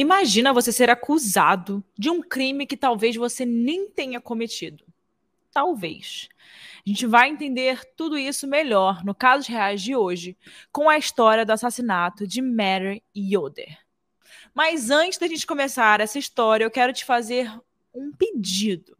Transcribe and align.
Imagina 0.00 0.52
você 0.52 0.70
ser 0.70 0.88
acusado 0.90 1.84
de 1.98 2.08
um 2.08 2.22
crime 2.22 2.68
que 2.68 2.76
talvez 2.76 3.16
você 3.16 3.44
nem 3.44 3.90
tenha 3.90 4.20
cometido. 4.20 4.84
Talvez. 5.50 6.28
A 6.86 6.88
gente 6.88 7.04
vai 7.04 7.28
entender 7.28 7.84
tudo 7.96 8.16
isso 8.16 8.46
melhor 8.46 9.04
no 9.04 9.12
Casos 9.12 9.48
Reais 9.48 9.82
de 9.82 9.96
hoje, 9.96 10.38
com 10.70 10.88
a 10.88 10.96
história 10.96 11.44
do 11.44 11.50
assassinato 11.50 12.28
de 12.28 12.40
Mary 12.40 13.02
Yoder. 13.12 13.76
Mas 14.54 14.88
antes 14.88 15.18
da 15.18 15.26
gente 15.26 15.44
começar 15.44 16.00
essa 16.00 16.16
história, 16.16 16.64
eu 16.64 16.70
quero 16.70 16.92
te 16.92 17.04
fazer 17.04 17.50
um 17.92 18.12
pedido. 18.12 18.96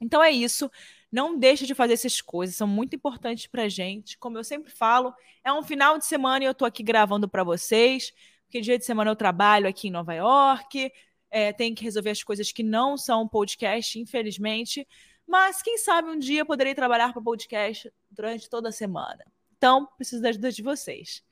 Então 0.00 0.22
é 0.22 0.30
isso. 0.30 0.70
Não 1.12 1.38
deixe 1.38 1.66
de 1.66 1.74
fazer 1.74 1.94
essas 1.94 2.20
coisas, 2.20 2.56
são 2.56 2.66
muito 2.66 2.96
importantes 2.96 3.46
para 3.46 3.68
gente. 3.68 4.16
Como 4.16 4.38
eu 4.38 4.44
sempre 4.44 4.70
falo, 4.70 5.12
é 5.44 5.52
um 5.52 5.62
final 5.62 5.98
de 5.98 6.06
semana 6.06 6.44
e 6.44 6.46
eu 6.46 6.52
estou 6.52 6.66
aqui 6.66 6.82
gravando 6.82 7.28
para 7.28 7.44
vocês, 7.44 8.12
porque 8.50 8.60
dia 8.60 8.76
de 8.76 8.84
semana 8.84 9.12
eu 9.12 9.16
trabalho 9.16 9.68
aqui 9.68 9.86
em 9.86 9.92
Nova 9.92 10.12
York, 10.12 10.92
é, 11.30 11.52
tenho 11.52 11.72
que 11.72 11.84
resolver 11.84 12.10
as 12.10 12.24
coisas 12.24 12.50
que 12.50 12.64
não 12.64 12.96
são 12.96 13.28
podcast, 13.28 13.96
infelizmente. 13.96 14.84
Mas 15.24 15.62
quem 15.62 15.78
sabe 15.78 16.10
um 16.10 16.18
dia 16.18 16.40
eu 16.40 16.46
poderei 16.46 16.74
trabalhar 16.74 17.12
para 17.12 17.22
podcast 17.22 17.88
durante 18.10 18.50
toda 18.50 18.70
a 18.70 18.72
semana. 18.72 19.24
Então, 19.56 19.86
preciso 19.96 20.20
da 20.20 20.30
ajuda 20.30 20.50
de 20.50 20.62
vocês. 20.62 21.22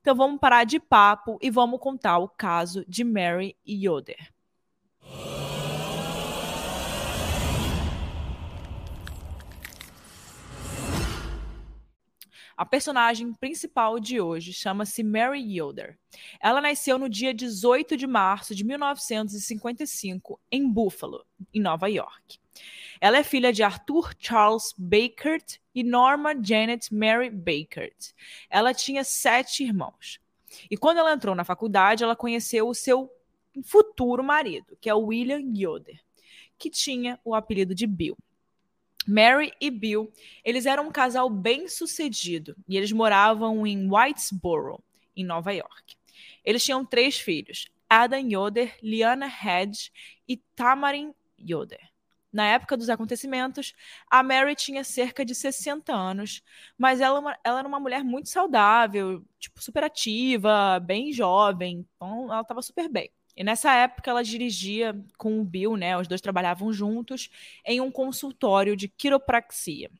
Então 0.00 0.16
vamos 0.16 0.40
parar 0.40 0.64
de 0.64 0.80
papo 0.80 1.38
e 1.40 1.50
vamos 1.50 1.78
contar 1.78 2.18
o 2.18 2.28
caso 2.28 2.84
de 2.88 3.04
Mary 3.04 3.56
Yoder. 3.64 4.35
A 12.56 12.64
personagem 12.64 13.34
principal 13.34 14.00
de 14.00 14.18
hoje 14.18 14.50
chama-se 14.50 15.02
Mary 15.02 15.42
Yoder. 15.42 15.98
Ela 16.40 16.62
nasceu 16.62 16.98
no 16.98 17.06
dia 17.06 17.34
18 17.34 17.98
de 17.98 18.06
março 18.06 18.54
de 18.54 18.64
1955 18.64 20.40
em 20.50 20.66
Buffalo, 20.66 21.26
em 21.52 21.60
Nova 21.60 21.86
York. 21.90 22.38
Ela 22.98 23.18
é 23.18 23.22
filha 23.22 23.52
de 23.52 23.62
Arthur 23.62 24.14
Charles 24.18 24.74
Bakert 24.78 25.58
e 25.74 25.84
Norma 25.84 26.32
Janet 26.42 26.94
Mary 26.94 27.28
Bakert. 27.28 28.14
Ela 28.48 28.72
tinha 28.72 29.04
sete 29.04 29.62
irmãos. 29.62 30.18
E 30.70 30.78
quando 30.78 30.96
ela 30.96 31.12
entrou 31.12 31.34
na 31.34 31.44
faculdade, 31.44 32.02
ela 32.02 32.16
conheceu 32.16 32.66
o 32.68 32.74
seu 32.74 33.12
futuro 33.64 34.24
marido, 34.24 34.78
que 34.80 34.88
é 34.88 34.94
William 34.94 35.42
Yoder, 35.54 36.00
que 36.58 36.70
tinha 36.70 37.20
o 37.22 37.34
apelido 37.34 37.74
de 37.74 37.86
Bill. 37.86 38.16
Mary 39.06 39.52
e 39.60 39.70
Bill, 39.70 40.12
eles 40.44 40.66
eram 40.66 40.88
um 40.88 40.90
casal 40.90 41.30
bem 41.30 41.68
sucedido 41.68 42.56
e 42.68 42.76
eles 42.76 42.92
moravam 42.92 43.66
em 43.66 43.88
Whitesboro, 43.90 44.82
em 45.16 45.24
Nova 45.24 45.52
York. 45.52 45.96
Eles 46.44 46.64
tinham 46.64 46.84
três 46.84 47.18
filhos, 47.18 47.68
Adam 47.88 48.20
Yoder, 48.20 48.76
Liana 48.82 49.26
Hedge 49.26 49.92
e 50.28 50.36
Tamarin 50.36 51.14
Yoder. 51.38 51.80
Na 52.32 52.44
época 52.48 52.76
dos 52.76 52.90
acontecimentos, 52.90 53.72
a 54.10 54.22
Mary 54.22 54.54
tinha 54.54 54.84
cerca 54.84 55.24
de 55.24 55.34
60 55.34 55.94
anos, 55.94 56.42
mas 56.76 57.00
ela, 57.00 57.18
ela 57.42 57.60
era 57.60 57.68
uma 57.68 57.80
mulher 57.80 58.04
muito 58.04 58.28
saudável, 58.28 59.24
tipo, 59.38 59.62
super 59.62 59.84
ativa, 59.84 60.78
bem 60.80 61.12
jovem, 61.12 61.86
então 61.96 62.24
ela 62.30 62.42
estava 62.42 62.60
super 62.60 62.90
bem. 62.90 63.10
E 63.36 63.44
nessa 63.44 63.72
época 63.74 64.10
ela 64.10 64.24
dirigia 64.24 64.98
com 65.18 65.38
o 65.38 65.44
Bill, 65.44 65.76
né? 65.76 65.96
Os 65.98 66.08
dois 66.08 66.20
trabalhavam 66.20 66.72
juntos 66.72 67.30
em 67.64 67.80
um 67.80 67.90
consultório 67.90 68.74
de 68.74 68.88
quiropraxia. 68.88 69.90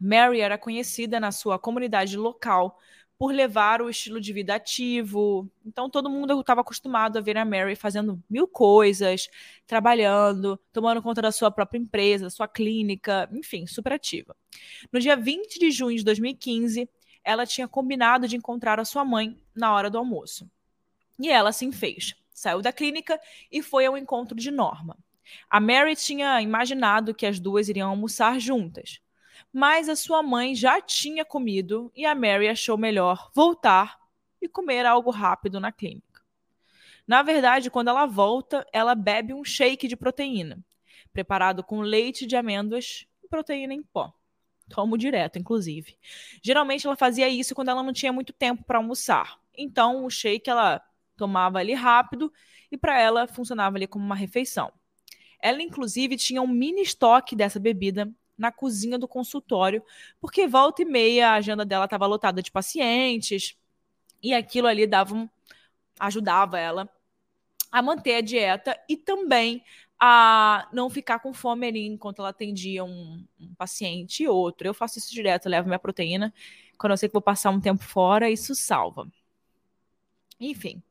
Mary 0.00 0.40
era 0.40 0.58
conhecida 0.58 1.20
na 1.20 1.30
sua 1.30 1.58
comunidade 1.58 2.16
local 2.16 2.78
por 3.18 3.32
levar 3.32 3.80
o 3.80 3.88
estilo 3.88 4.20
de 4.20 4.32
vida 4.32 4.56
ativo. 4.56 5.48
Então 5.64 5.88
todo 5.88 6.10
mundo 6.10 6.38
estava 6.40 6.60
acostumado 6.60 7.18
a 7.18 7.20
ver 7.20 7.38
a 7.38 7.44
Mary 7.44 7.76
fazendo 7.76 8.22
mil 8.28 8.48
coisas, 8.48 9.28
trabalhando, 9.66 10.60
tomando 10.72 11.00
conta 11.00 11.22
da 11.22 11.32
sua 11.32 11.50
própria 11.50 11.78
empresa, 11.78 12.28
sua 12.28 12.48
clínica, 12.48 13.28
enfim, 13.32 13.66
super 13.66 13.92
ativa. 13.92 14.36
No 14.92 15.00
dia 15.00 15.16
20 15.16 15.58
de 15.58 15.70
junho 15.70 15.96
de 15.96 16.04
2015, 16.04 16.88
ela 17.24 17.46
tinha 17.46 17.66
combinado 17.66 18.28
de 18.28 18.36
encontrar 18.36 18.78
a 18.78 18.84
sua 18.84 19.04
mãe 19.04 19.40
na 19.54 19.72
hora 19.72 19.88
do 19.88 19.98
almoço. 19.98 20.50
E 21.18 21.30
ela 21.30 21.48
assim 21.50 21.72
fez 21.72 22.14
saiu 22.36 22.60
da 22.60 22.70
clínica 22.70 23.18
e 23.50 23.62
foi 23.62 23.86
ao 23.86 23.96
encontro 23.96 24.36
de 24.36 24.50
Norma. 24.50 24.96
A 25.48 25.58
Mary 25.58 25.96
tinha 25.96 26.40
imaginado 26.42 27.14
que 27.14 27.24
as 27.24 27.40
duas 27.40 27.68
iriam 27.68 27.88
almoçar 27.88 28.38
juntas, 28.38 29.00
mas 29.50 29.88
a 29.88 29.96
sua 29.96 30.22
mãe 30.22 30.54
já 30.54 30.80
tinha 30.80 31.24
comido 31.24 31.90
e 31.96 32.04
a 32.04 32.14
Mary 32.14 32.46
achou 32.46 32.76
melhor 32.76 33.30
voltar 33.34 33.98
e 34.40 34.46
comer 34.46 34.84
algo 34.84 35.10
rápido 35.10 35.58
na 35.58 35.72
clínica. 35.72 36.22
Na 37.06 37.22
verdade, 37.22 37.70
quando 37.70 37.88
ela 37.88 38.04
volta, 38.04 38.66
ela 38.70 38.94
bebe 38.94 39.32
um 39.32 39.42
shake 39.42 39.88
de 39.88 39.96
proteína, 39.96 40.62
preparado 41.12 41.64
com 41.64 41.80
leite 41.80 42.26
de 42.26 42.36
amêndoas 42.36 43.06
e 43.24 43.28
proteína 43.28 43.72
em 43.72 43.82
pó. 43.82 44.12
Tomo 44.68 44.98
direto, 44.98 45.38
inclusive. 45.38 45.96
Geralmente 46.42 46.86
ela 46.86 46.96
fazia 46.96 47.28
isso 47.28 47.54
quando 47.54 47.70
ela 47.70 47.82
não 47.82 47.94
tinha 47.94 48.12
muito 48.12 48.32
tempo 48.32 48.62
para 48.64 48.78
almoçar. 48.78 49.38
Então, 49.56 50.04
o 50.04 50.10
shake 50.10 50.50
ela 50.50 50.82
tomava 51.16 51.58
ali 51.58 51.74
rápido 51.74 52.32
e 52.70 52.76
para 52.76 53.00
ela 53.00 53.26
funcionava 53.26 53.76
ali 53.76 53.86
como 53.86 54.04
uma 54.04 54.14
refeição. 54.14 54.72
Ela, 55.40 55.62
inclusive, 55.62 56.16
tinha 56.16 56.42
um 56.42 56.46
mini 56.46 56.82
estoque 56.82 57.36
dessa 57.36 57.60
bebida 57.60 58.10
na 58.36 58.52
cozinha 58.52 58.98
do 58.98 59.08
consultório, 59.08 59.82
porque 60.20 60.46
volta 60.46 60.82
e 60.82 60.84
meia 60.84 61.30
a 61.30 61.34
agenda 61.34 61.64
dela 61.64 61.84
estava 61.84 62.06
lotada 62.06 62.42
de 62.42 62.50
pacientes 62.50 63.56
e 64.22 64.34
aquilo 64.34 64.66
ali 64.66 64.86
dava 64.86 65.14
um, 65.14 65.28
ajudava 65.98 66.58
ela 66.58 66.88
a 67.70 67.82
manter 67.82 68.16
a 68.16 68.20
dieta 68.20 68.78
e 68.88 68.96
também 68.96 69.62
a 69.98 70.68
não 70.72 70.90
ficar 70.90 71.20
com 71.20 71.32
fome 71.32 71.66
ali 71.66 71.86
enquanto 71.86 72.18
ela 72.20 72.28
atendia 72.28 72.84
um, 72.84 73.24
um 73.40 73.54
paciente 73.54 74.22
e 74.22 74.28
outro. 74.28 74.66
Eu 74.66 74.74
faço 74.74 74.98
isso 74.98 75.12
direto, 75.12 75.48
levo 75.48 75.68
minha 75.68 75.78
proteína. 75.78 76.32
Quando 76.78 76.92
eu 76.92 76.96
sei 76.96 77.08
que 77.08 77.14
vou 77.14 77.22
passar 77.22 77.50
um 77.50 77.60
tempo 77.60 77.82
fora, 77.82 78.30
isso 78.30 78.54
salva. 78.54 79.06
Enfim. 80.38 80.82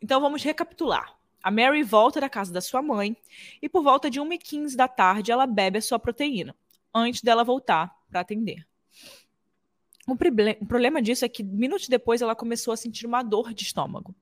Então 0.00 0.20
vamos 0.20 0.42
recapitular. 0.42 1.14
A 1.42 1.50
Mary 1.50 1.82
volta 1.82 2.20
da 2.20 2.28
casa 2.28 2.52
da 2.52 2.60
sua 2.60 2.82
mãe 2.82 3.16
e 3.62 3.68
por 3.68 3.82
volta 3.82 4.10
de 4.10 4.20
1h15 4.20 4.76
da 4.76 4.86
tarde 4.86 5.32
ela 5.32 5.46
bebe 5.46 5.78
a 5.78 5.82
sua 5.82 5.98
proteína, 5.98 6.54
antes 6.94 7.22
dela 7.22 7.42
voltar 7.42 7.96
para 8.10 8.20
atender. 8.20 8.66
O, 10.06 10.12
o 10.12 10.66
problema 10.66 11.00
disso 11.00 11.24
é 11.24 11.28
que 11.28 11.42
minutos 11.42 11.88
depois 11.88 12.20
ela 12.20 12.34
começou 12.34 12.72
a 12.72 12.76
sentir 12.76 13.06
uma 13.06 13.22
dor 13.22 13.54
de 13.54 13.62
estômago, 13.62 14.14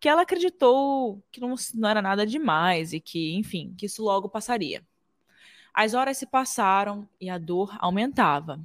que 0.00 0.08
ela 0.08 0.22
acreditou 0.22 1.22
que 1.30 1.40
não, 1.40 1.54
não 1.74 1.88
era 1.88 2.02
nada 2.02 2.26
demais 2.26 2.92
e 2.92 3.00
que, 3.00 3.36
enfim, 3.36 3.74
que 3.76 3.86
isso 3.86 4.02
logo 4.02 4.28
passaria. 4.28 4.84
As 5.72 5.94
horas 5.94 6.18
se 6.18 6.26
passaram 6.26 7.08
e 7.20 7.30
a 7.30 7.38
dor 7.38 7.76
aumentava. 7.78 8.60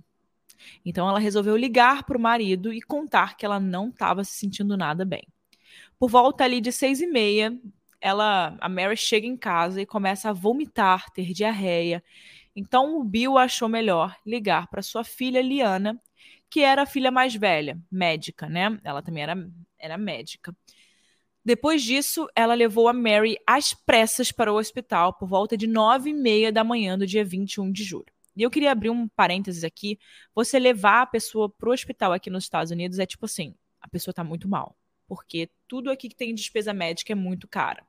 Então 0.84 1.08
ela 1.08 1.20
resolveu 1.20 1.56
ligar 1.56 2.04
para 2.04 2.18
o 2.18 2.22
marido 2.22 2.74
e 2.74 2.82
contar 2.82 3.38
que 3.38 3.46
ela 3.46 3.60
não 3.60 3.90
estava 3.90 4.24
se 4.24 4.34
sentindo 4.34 4.76
nada 4.76 5.06
bem. 5.06 5.28
Por 6.00 6.10
volta 6.10 6.44
ali 6.44 6.62
de 6.62 6.72
seis 6.72 7.02
e 7.02 7.08
meia, 7.08 7.58
ela, 8.00 8.56
a 8.60 8.70
Mary 8.70 8.96
chega 8.96 9.26
em 9.26 9.38
casa 9.38 9.82
e 9.82 9.86
começa 9.86 10.30
a 10.30 10.34
vomitar, 10.34 11.12
ter 11.12 11.34
diarreia. 11.34 12.04
Então 12.56 12.98
o 12.98 13.04
Bill 13.04 13.38
achou 13.38 13.68
melhor 13.68 14.16
ligar 14.26 14.68
para 14.68 14.82
sua 14.82 15.04
filha 15.04 15.42
Liana, 15.42 16.00
que 16.50 16.62
era 16.62 16.84
a 16.84 16.86
filha 16.86 17.12
mais 17.12 17.36
velha, 17.36 17.80
médica, 17.92 18.48
né? 18.48 18.80
Ela 18.84 19.02
também 19.02 19.24
era, 19.24 19.36
era 19.78 19.98
médica. 19.98 20.56
Depois 21.44 21.82
disso, 21.82 22.28
ela 22.36 22.54
levou 22.54 22.88
a 22.88 22.94
Mary 22.94 23.38
às 23.48 23.74
pressas 23.74 24.32
para 24.32 24.52
o 24.52 24.58
hospital 24.58 25.14
por 25.14 25.28
volta 25.28 25.56
de 25.56 25.66
nove 25.66 26.10
e 26.10 26.14
meia 26.14 26.52
da 26.52 26.64
manhã 26.64 26.98
do 26.98 27.08
dia 27.08 27.24
21 27.24 27.72
de 27.72 27.84
julho. 27.84 28.12
E 28.36 28.44
eu 28.44 28.52
queria 28.52 28.72
abrir 28.72 28.90
um 28.90 29.08
parênteses 29.08 29.64
aqui. 29.64 29.98
Você 30.36 30.60
levar 30.60 31.02
a 31.02 31.06
pessoa 31.08 31.50
para 31.50 31.70
o 31.70 31.72
hospital 31.72 32.14
aqui 32.14 32.30
nos 32.30 32.44
Estados 32.44 32.72
Unidos 32.72 33.00
é 33.00 33.06
tipo 33.06 33.26
assim: 33.26 33.56
a 33.82 33.88
pessoa 33.88 34.12
está 34.12 34.24
muito 34.24 34.48
mal. 34.48 34.76
Porque 35.08 35.50
tudo 35.68 35.90
aqui 35.90 36.10
que 36.10 36.16
tem 36.16 36.34
despesa 36.36 36.74
médica 36.74 37.14
é 37.14 37.16
muito 37.16 37.48
cara. 37.48 37.86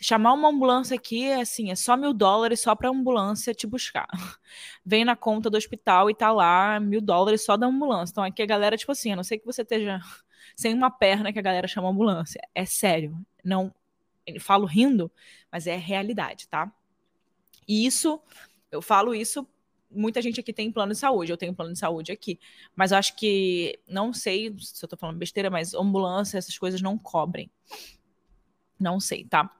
Chamar 0.00 0.32
uma 0.32 0.48
ambulância 0.48 0.96
aqui 0.96 1.24
é 1.24 1.40
assim, 1.40 1.70
é 1.70 1.76
só 1.76 1.96
mil 1.96 2.12
dólares 2.12 2.60
só 2.60 2.74
para 2.74 2.88
ambulância 2.88 3.54
te 3.54 3.66
buscar. 3.66 4.08
Vem 4.84 5.04
na 5.04 5.14
conta 5.14 5.48
do 5.48 5.56
hospital 5.56 6.10
e 6.10 6.14
tá 6.14 6.32
lá 6.32 6.80
mil 6.80 7.00
dólares 7.00 7.44
só 7.44 7.56
da 7.56 7.66
ambulância. 7.66 8.12
Então 8.12 8.24
aqui 8.24 8.42
a 8.42 8.46
galera, 8.46 8.76
tipo 8.76 8.92
assim, 8.92 9.12
a 9.12 9.16
não 9.16 9.22
sei 9.24 9.38
que 9.38 9.46
você 9.46 9.62
esteja 9.62 10.00
sem 10.56 10.74
uma 10.74 10.90
perna 10.90 11.32
que 11.32 11.38
a 11.38 11.42
galera 11.42 11.68
chama 11.68 11.88
ambulância. 11.88 12.40
É 12.54 12.64
sério. 12.64 13.16
Não 13.44 13.72
falo 14.40 14.66
rindo, 14.66 15.10
mas 15.50 15.66
é 15.66 15.76
realidade, 15.76 16.48
tá? 16.48 16.72
E 17.68 17.86
isso, 17.86 18.20
eu 18.70 18.82
falo 18.82 19.14
isso 19.14 19.46
muita 19.90 20.20
gente 20.20 20.40
aqui 20.40 20.52
tem 20.52 20.70
plano 20.70 20.92
de 20.92 20.98
saúde, 20.98 21.30
eu 21.30 21.36
tenho 21.36 21.54
plano 21.54 21.72
de 21.72 21.78
saúde 21.78 22.12
aqui. 22.12 22.38
Mas 22.74 22.92
eu 22.92 22.98
acho 22.98 23.16
que, 23.16 23.78
não 23.88 24.12
sei 24.12 24.54
se 24.58 24.84
eu 24.84 24.88
tô 24.88 24.96
falando 24.96 25.18
besteira, 25.18 25.50
mas 25.50 25.74
ambulância, 25.74 26.38
essas 26.38 26.58
coisas 26.58 26.82
não 26.82 26.98
cobrem. 26.98 27.50
Não 28.78 28.98
sei, 28.98 29.24
tá? 29.24 29.50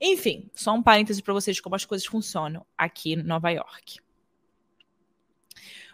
Enfim, 0.00 0.50
só 0.54 0.72
um 0.72 0.82
parêntese 0.82 1.22
para 1.22 1.34
vocês 1.34 1.56
de 1.56 1.62
como 1.62 1.74
as 1.74 1.84
coisas 1.84 2.06
funcionam 2.06 2.64
aqui 2.78 3.12
em 3.12 3.22
Nova 3.22 3.50
York. 3.50 3.98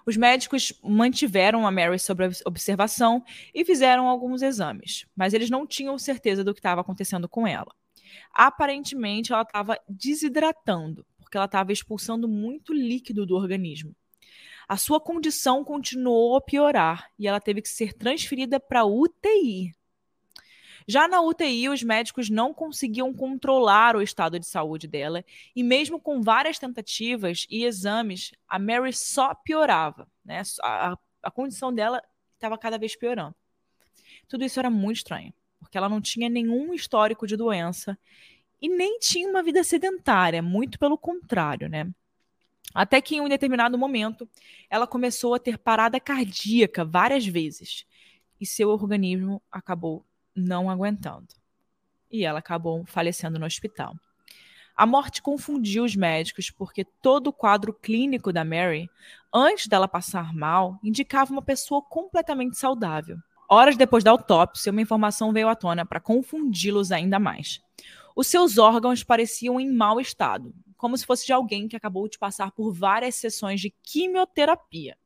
Os 0.07 0.17
médicos 0.17 0.73
mantiveram 0.85 1.67
a 1.67 1.73
Mary 1.73 1.99
sob 1.99 2.23
observação 2.45 3.25
e 3.53 3.65
fizeram 3.65 4.07
alguns 4.07 4.41
exames, 4.41 5.05
mas 5.17 5.35
eles 5.35 5.51
não 5.51 5.67
tinham 5.67 5.99
certeza 5.99 6.45
do 6.45 6.55
que 6.55 6.61
estava 6.61 6.81
acontecendo 6.81 7.29
com 7.29 7.45
ela. 7.45 7.75
Aparentemente, 8.33 9.33
ela 9.33 9.43
estava 9.43 9.81
desidratando, 9.89 11.05
porque 11.27 11.37
ela 11.37 11.47
estava 11.47 11.73
expulsando 11.73 12.29
muito 12.29 12.73
líquido 12.73 13.27
do 13.27 13.35
organismo. 13.35 13.93
A 14.69 14.77
sua 14.77 15.01
condição 15.01 15.65
continuou 15.65 16.37
a 16.37 16.41
piorar 16.41 17.11
e 17.19 17.27
ela 17.27 17.41
teve 17.41 17.61
que 17.61 17.69
ser 17.69 17.93
transferida 17.93 18.61
para 18.61 18.85
UTI. 18.85 19.75
Já 20.87 21.09
na 21.09 21.21
UTI, 21.21 21.69
os 21.69 21.83
médicos 21.83 22.31
não 22.31 22.55
conseguiam 22.55 23.13
controlar 23.13 23.97
o 23.97 24.03
estado 24.03 24.39
de 24.39 24.47
saúde 24.47 24.87
dela, 24.87 25.25
e 25.55 25.65
mesmo 25.65 26.01
com 26.01 26.23
várias 26.23 26.61
tentativas 26.61 27.45
e 27.51 27.65
exames, 27.65 28.31
a 28.47 28.57
Mary 28.57 28.93
só 28.93 29.35
piorava. 29.35 30.09
Né? 30.25 30.43
A, 30.63 30.97
a 31.25 31.31
condição 31.33 31.75
dela 31.75 32.01
estava 32.35 32.57
cada 32.57 32.79
vez 32.79 32.95
piorando. 32.95 33.35
Tudo 34.29 34.45
isso 34.45 34.61
era 34.61 34.71
muito 34.71 34.99
estranho, 34.99 35.35
porque 35.59 35.77
ela 35.77 35.89
não 35.89 36.01
tinha 36.01 36.29
nenhum 36.29 36.73
histórico 36.73 37.27
de 37.27 37.37
doença 37.37 37.99
e 38.61 38.69
nem 38.69 38.99
tinha 38.99 39.29
uma 39.29 39.43
vida 39.43 39.63
sedentária, 39.63 40.43
muito 40.43 40.79
pelo 40.79 40.97
contrário, 40.97 41.69
né? 41.69 41.89
Até 42.75 43.01
que 43.01 43.17
em 43.17 43.21
um 43.21 43.29
determinado 43.29 43.79
momento, 43.79 44.29
ela 44.69 44.87
começou 44.87 45.35
a 45.35 45.39
ter 45.39 45.59
parada 45.59 46.01
cardíaca 46.01 46.85
várias 46.85 47.27
vezes 47.27 47.87
e 48.41 48.47
seu 48.47 48.69
organismo 48.69 49.43
acabou 49.51 50.05
não 50.35 50.69
aguentando. 50.69 51.29
E 52.11 52.25
ela 52.25 52.39
acabou 52.39 52.85
falecendo 52.85 53.39
no 53.39 53.47
hospital. 53.47 53.95
A 54.77 54.85
morte 54.85 55.23
confundiu 55.23 55.85
os 55.85 55.97
médicos 55.97 56.51
porque 56.51 56.85
todo 56.85 57.29
o 57.29 57.33
quadro 57.33 57.73
clínico 57.73 58.31
da 58.31 58.45
Mary, 58.45 58.91
antes 59.33 59.69
dela 59.69 59.89
passar 59.89 60.35
mal, 60.35 60.79
indicava 60.85 61.33
uma 61.33 61.41
pessoa 61.41 61.81
completamente 61.81 62.59
saudável. 62.59 63.17
Horas 63.49 63.77
depois 63.77 64.05
da 64.05 64.11
autópsia, 64.11 64.71
uma 64.71 64.83
informação 64.83 65.33
veio 65.33 65.49
à 65.49 65.55
tona 65.55 65.87
para 65.87 66.01
confundi-los 66.01 66.93
ainda 66.93 67.19
mais. 67.19 67.63
Os 68.17 68.29
seus 68.29 68.57
órgãos 68.57 69.05
pareciam 69.05 69.61
em 69.61 69.71
mau 69.71 70.01
estado, 70.01 70.55
como 70.79 70.97
se 70.97 71.05
fosse 71.05 71.27
de 71.27 71.35
alguém 71.35 71.69
que 71.69 71.77
acabou 71.77 72.09
de 72.09 72.19
passar 72.19 72.51
por 72.51 72.73
várias 72.73 73.15
sessões 73.17 73.61
de 73.61 73.75
quimioterapia. 73.83 74.97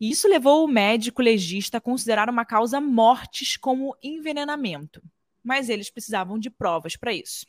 E 0.00 0.10
isso 0.10 0.26
levou 0.26 0.64
o 0.64 0.68
médico 0.68 1.22
legista 1.22 1.78
a 1.78 1.80
considerar 1.80 2.28
uma 2.28 2.44
causa 2.44 2.80
mortes 2.80 3.56
como 3.56 3.96
envenenamento, 4.02 5.00
mas 5.44 5.68
eles 5.68 5.88
precisavam 5.88 6.40
de 6.40 6.50
provas 6.50 6.96
para 6.96 7.12
isso. 7.12 7.46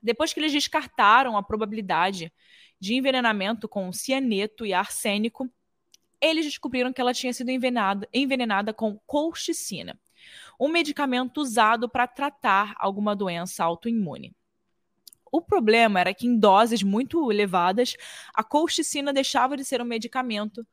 Depois 0.00 0.32
que 0.32 0.38
eles 0.38 0.52
descartaram 0.52 1.36
a 1.36 1.42
probabilidade 1.42 2.32
de 2.78 2.94
envenenamento 2.94 3.68
com 3.68 3.92
cianeto 3.92 4.64
e 4.64 4.72
arsênico, 4.72 5.50
eles 6.20 6.46
descobriram 6.46 6.92
que 6.92 7.00
ela 7.00 7.12
tinha 7.12 7.32
sido 7.32 7.50
envenenada, 7.50 8.08
envenenada 8.14 8.72
com 8.72 8.96
colchicina, 9.04 9.98
um 10.58 10.68
medicamento 10.68 11.38
usado 11.38 11.88
para 11.88 12.06
tratar 12.06 12.74
alguma 12.78 13.14
doença 13.14 13.64
autoimune. 13.64 14.34
O 15.30 15.42
problema 15.42 16.00
era 16.00 16.14
que 16.14 16.26
em 16.26 16.38
doses 16.38 16.82
muito 16.82 17.30
elevadas, 17.30 17.96
a 18.34 18.42
colchicina 18.42 19.12
deixava 19.12 19.56
de 19.56 19.64
ser 19.64 19.80
um 19.80 19.84
medicamento 19.84 20.66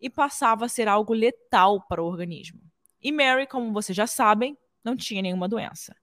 e 0.00 0.10
passava 0.10 0.66
a 0.66 0.68
ser 0.68 0.88
algo 0.88 1.14
letal 1.14 1.80
para 1.86 2.02
o 2.02 2.06
organismo. 2.06 2.60
E 3.00 3.10
Mary, 3.10 3.46
como 3.46 3.72
vocês 3.72 3.96
já 3.96 4.06
sabem, 4.06 4.56
não 4.84 4.96
tinha 4.96 5.22
nenhuma 5.22 5.48
doença. 5.48 5.96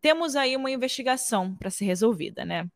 Temos 0.00 0.36
aí 0.36 0.56
uma 0.56 0.70
investigação 0.70 1.54
para 1.54 1.70
ser 1.70 1.84
resolvida, 1.84 2.44
né? 2.44 2.68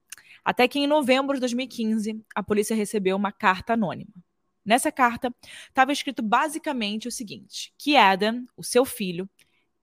Até 0.44 0.66
que 0.66 0.78
em 0.78 0.86
novembro 0.86 1.34
de 1.34 1.40
2015, 1.40 2.24
a 2.34 2.42
polícia 2.42 2.74
recebeu 2.74 3.16
uma 3.16 3.30
carta 3.30 3.74
anônima. 3.74 4.12
Nessa 4.64 4.92
carta, 4.92 5.34
estava 5.68 5.92
escrito 5.92 6.22
basicamente 6.22 7.08
o 7.08 7.12
seguinte: 7.12 7.72
que 7.78 7.96
Adam, 7.96 8.46
o 8.56 8.64
seu 8.64 8.84
filho, 8.84 9.28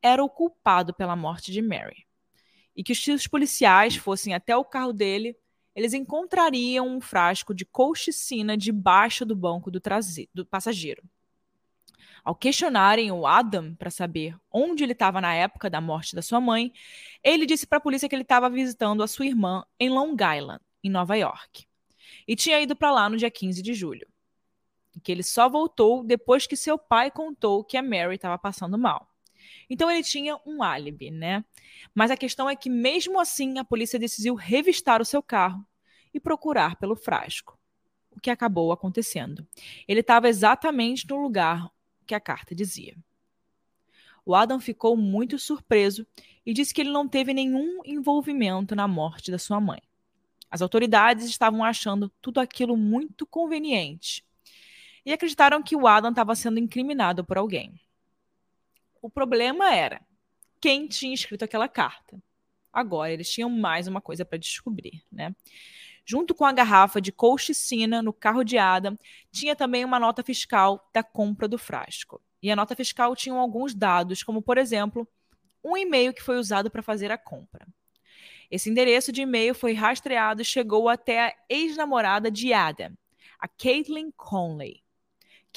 era 0.02 0.24
o 0.24 0.30
culpado 0.30 0.94
pela 0.94 1.16
morte 1.16 1.52
de 1.52 1.62
Mary. 1.62 2.06
E 2.76 2.84
que 2.84 2.94
se 2.94 3.12
os 3.12 3.28
policiais 3.28 3.96
fossem 3.96 4.34
até 4.34 4.56
o 4.56 4.66
carro 4.66 4.94
dele, 4.94 5.36
eles 5.76 5.94
encontrariam 5.94 6.88
um 6.88 7.00
frasco 7.00 7.54
de 7.54 7.64
colchicina 7.64 8.58
debaixo 8.58 9.26
do 9.26 9.36
banco 9.36 9.70
do, 9.70 9.80
do 10.34 10.46
passageiro. 10.46 11.04
Ao 12.24 12.36
questionarem 12.36 13.12
o 13.12 13.26
Adam 13.26 13.74
para 13.76 13.90
saber 13.90 14.36
onde 14.52 14.84
ele 14.84 14.92
estava 14.92 15.22
na 15.22 15.34
época 15.34 15.70
da 15.70 15.80
morte 15.80 16.16
da 16.16 16.22
sua 16.22 16.42
mãe, 16.42 16.74
ele 17.24 17.46
disse 17.46 17.66
para 17.66 17.78
a 17.78 17.82
polícia 17.82 18.10
que 18.10 18.16
ele 18.16 18.24
estava 18.24 18.50
visitando 18.50 19.02
a 19.02 19.08
sua 19.08 19.28
irmã 19.28 19.64
em 19.80 19.90
Long 19.90 20.14
Island, 20.14 20.60
em 20.84 20.90
Nova 20.90 21.16
York, 21.16 21.66
e 22.28 22.36
tinha 22.36 22.60
ido 22.60 22.76
para 22.76 22.92
lá 22.92 23.10
no 23.10 23.16
dia 23.16 23.32
15 23.32 23.62
de 23.62 23.74
julho. 23.74 24.08
E 24.96 25.00
que 25.00 25.12
ele 25.12 25.24
só 25.24 25.48
voltou 25.48 26.04
depois 26.04 26.46
que 26.46 26.56
seu 26.56 26.78
pai 26.78 27.12
contou 27.12 27.64
que 27.64 27.78
a 27.78 27.84
Mary 27.84 28.16
estava 28.16 28.38
passando 28.38 28.78
mal. 28.78 29.08
Então 29.70 29.90
ele 29.90 30.04
tinha 30.04 30.40
um 30.46 30.64
álibi, 30.64 31.12
né? 31.12 31.44
Mas 31.94 32.12
a 32.12 32.18
questão 32.18 32.50
é 32.50 32.56
que, 32.56 32.70
mesmo 32.70 33.20
assim, 33.20 33.58
a 33.58 33.64
polícia 33.64 34.00
decidiu 34.00 34.36
revistar 34.36 35.02
o 35.02 35.06
seu 35.06 35.22
carro 35.22 35.66
e 36.14 36.20
procurar 36.20 36.76
pelo 36.78 36.96
frasco. 36.96 37.58
O 38.12 38.20
que 38.20 38.30
acabou 38.30 38.72
acontecendo. 38.72 39.46
Ele 39.88 40.00
estava 40.00 40.28
exatamente 40.28 41.08
no 41.08 41.22
lugar 41.22 41.70
que 42.06 42.16
a 42.16 42.20
carta 42.20 42.56
dizia. 42.56 42.96
O 44.26 44.36
Adam 44.36 44.60
ficou 44.60 44.98
muito 44.98 45.40
surpreso 45.40 46.06
e 46.46 46.54
disse 46.54 46.74
que 46.74 46.82
ele 46.82 46.92
não 46.92 47.08
teve 47.08 47.34
nenhum 47.34 47.82
envolvimento 47.86 48.76
na 48.76 48.88
morte 48.88 49.32
da 49.32 49.38
sua 49.38 49.62
mãe. 49.62 49.82
As 50.50 50.62
autoridades 50.62 51.26
estavam 51.26 51.64
achando 51.64 52.12
tudo 52.22 52.40
aquilo 52.40 52.76
muito 52.76 53.26
conveniente 53.26 54.26
e 55.06 55.14
acreditaram 55.14 55.64
que 55.64 55.76
o 55.76 55.88
Adam 55.88 56.10
estava 56.10 56.36
sendo 56.36 56.60
incriminado 56.60 57.24
por 57.24 57.38
alguém. 57.38 57.80
O 59.02 59.10
problema 59.10 59.74
era 59.74 60.02
quem 60.60 60.88
tinha 60.88 61.14
escrito 61.14 61.44
aquela 61.44 61.68
carta. 61.68 62.22
Agora 62.72 63.12
eles 63.12 63.30
tinham 63.30 63.50
mais 63.50 63.88
uma 63.88 64.02
coisa 64.02 64.26
para 64.26 64.38
descobrir, 64.38 65.04
né? 65.12 65.36
Junto 66.06 66.34
com 66.34 66.46
a 66.46 66.54
garrafa 66.54 67.02
de 67.02 67.12
colchicina 67.12 68.02
no 68.02 68.14
carro 68.14 68.44
de 68.44 68.58
Adam, 68.58 68.98
tinha 69.32 69.56
também 69.56 69.84
uma 69.84 70.00
nota 70.00 70.24
fiscal 70.24 70.90
da 70.94 71.04
compra 71.04 71.48
do 71.48 71.58
frasco. 71.58 72.22
E 72.42 72.50
a 72.50 72.56
nota 72.56 72.76
fiscal 72.76 73.16
tinha 73.16 73.36
alguns 73.36 73.76
dados, 73.76 74.24
como 74.24 74.42
por 74.42 74.58
exemplo, 74.58 75.08
um 75.64 75.76
e-mail 75.76 76.14
que 76.14 76.24
foi 76.24 76.38
usado 76.38 76.72
para 76.72 76.82
fazer 76.82 77.12
a 77.12 77.18
compra. 77.18 77.68
Esse 78.50 78.70
endereço 78.70 79.12
de 79.12 79.22
e-mail 79.22 79.54
foi 79.54 79.74
rastreado 79.74 80.42
e 80.42 80.46
chegou 80.46 80.88
até 80.88 81.28
a 81.28 81.36
ex-namorada 81.50 82.32
de 82.32 82.54
Adam, 82.54 82.94
a 83.38 83.48
Caitlin 83.48 84.12
Conley. 84.12 84.82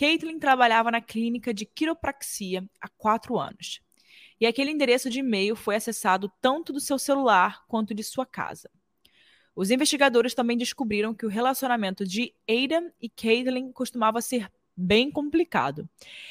Caitlin 0.01 0.39
trabalhava 0.39 0.91
na 0.91 1.03
clínica 1.03 1.53
de 1.53 1.67
quiropraxia 1.67 2.65
há 2.81 2.89
quatro 2.89 3.39
anos. 3.39 3.83
E 4.41 4.47
aquele 4.47 4.71
endereço 4.71 5.11
de 5.11 5.19
e-mail 5.19 5.55
foi 5.55 5.77
acessado 5.77 6.33
tanto 6.41 6.73
do 6.73 6.81
seu 6.81 6.99
celular 6.99 7.67
quanto 7.69 7.93
de 7.93 8.03
sua 8.03 8.25
casa. 8.25 8.71
Os 9.55 9.71
investigadores 9.71 10.33
também 10.33 10.57
descobriram 10.57 11.13
que 11.13 11.27
o 11.27 11.29
relacionamento 11.29 12.07
de 12.07 12.33
Aidan 12.49 12.91
e 12.99 13.11
Caitlin 13.11 13.73
costumava 13.73 14.23
ser 14.23 14.51
bem 14.75 15.11
complicado. 15.11 15.87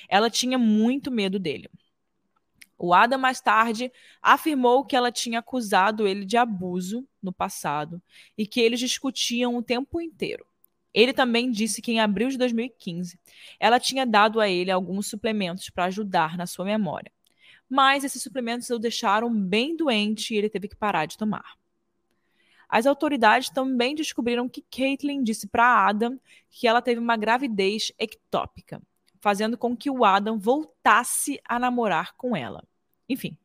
Ela 0.10 0.32
tinha 0.32 0.58
muito 0.58 1.12
medo 1.12 1.38
dele. 1.38 1.70
O 2.76 2.92
Adam, 2.92 3.20
mais 3.20 3.40
tarde, 3.40 3.92
afirmou 4.20 4.84
que 4.84 4.96
ela 4.96 5.12
tinha 5.12 5.38
acusado 5.38 6.08
ele 6.08 6.26
de 6.26 6.38
abuso 6.38 7.08
no 7.22 7.32
passado 7.32 8.02
e 8.36 8.48
que 8.48 8.60
eles 8.60 8.80
discutiam 8.80 9.56
o 9.56 9.62
tempo 9.62 10.02
inteiro. 10.02 10.49
Ele 10.94 11.14
também 11.14 11.52
disse 11.52 11.82
que 11.82 11.92
em 11.92 12.00
abril 12.00 12.30
de 12.30 12.38
2015 12.38 13.20
ela 13.60 13.80
tinha 13.80 14.06
dado 14.06 14.40
a 14.40 14.50
ele 14.50 14.72
alguns 14.72 15.08
suplementos 15.08 15.70
para 15.70 15.86
ajudar 15.86 16.38
na 16.38 16.48
sua 16.48 16.66
memória. 16.66 17.12
Mas 17.70 18.04
esses 18.04 18.22
suplementos 18.24 18.70
o 18.70 18.80
deixaram 18.80 19.32
bem 19.32 19.76
doente 19.76 20.34
e 20.34 20.38
ele 20.38 20.50
teve 20.50 20.68
que 20.68 20.76
parar 20.76 21.06
de 21.06 21.18
tomar. 21.18 21.58
As 22.68 22.86
autoridades 22.86 23.50
também 23.50 23.96
descobriram 23.96 24.48
que 24.48 24.62
Caitlyn 24.62 25.24
disse 25.24 25.48
para 25.48 25.88
Adam 25.88 26.20
que 26.50 26.68
ela 26.68 26.82
teve 26.82 27.00
uma 27.00 27.18
gravidez 27.18 27.92
ectópica, 27.98 28.82
fazendo 29.20 29.58
com 29.58 29.76
que 29.76 29.90
o 29.90 30.04
Adam 30.04 30.38
voltasse 30.38 31.40
a 31.44 31.60
namorar 31.60 32.16
com 32.16 32.36
ela. 32.36 32.64
Enfim, 33.08 33.36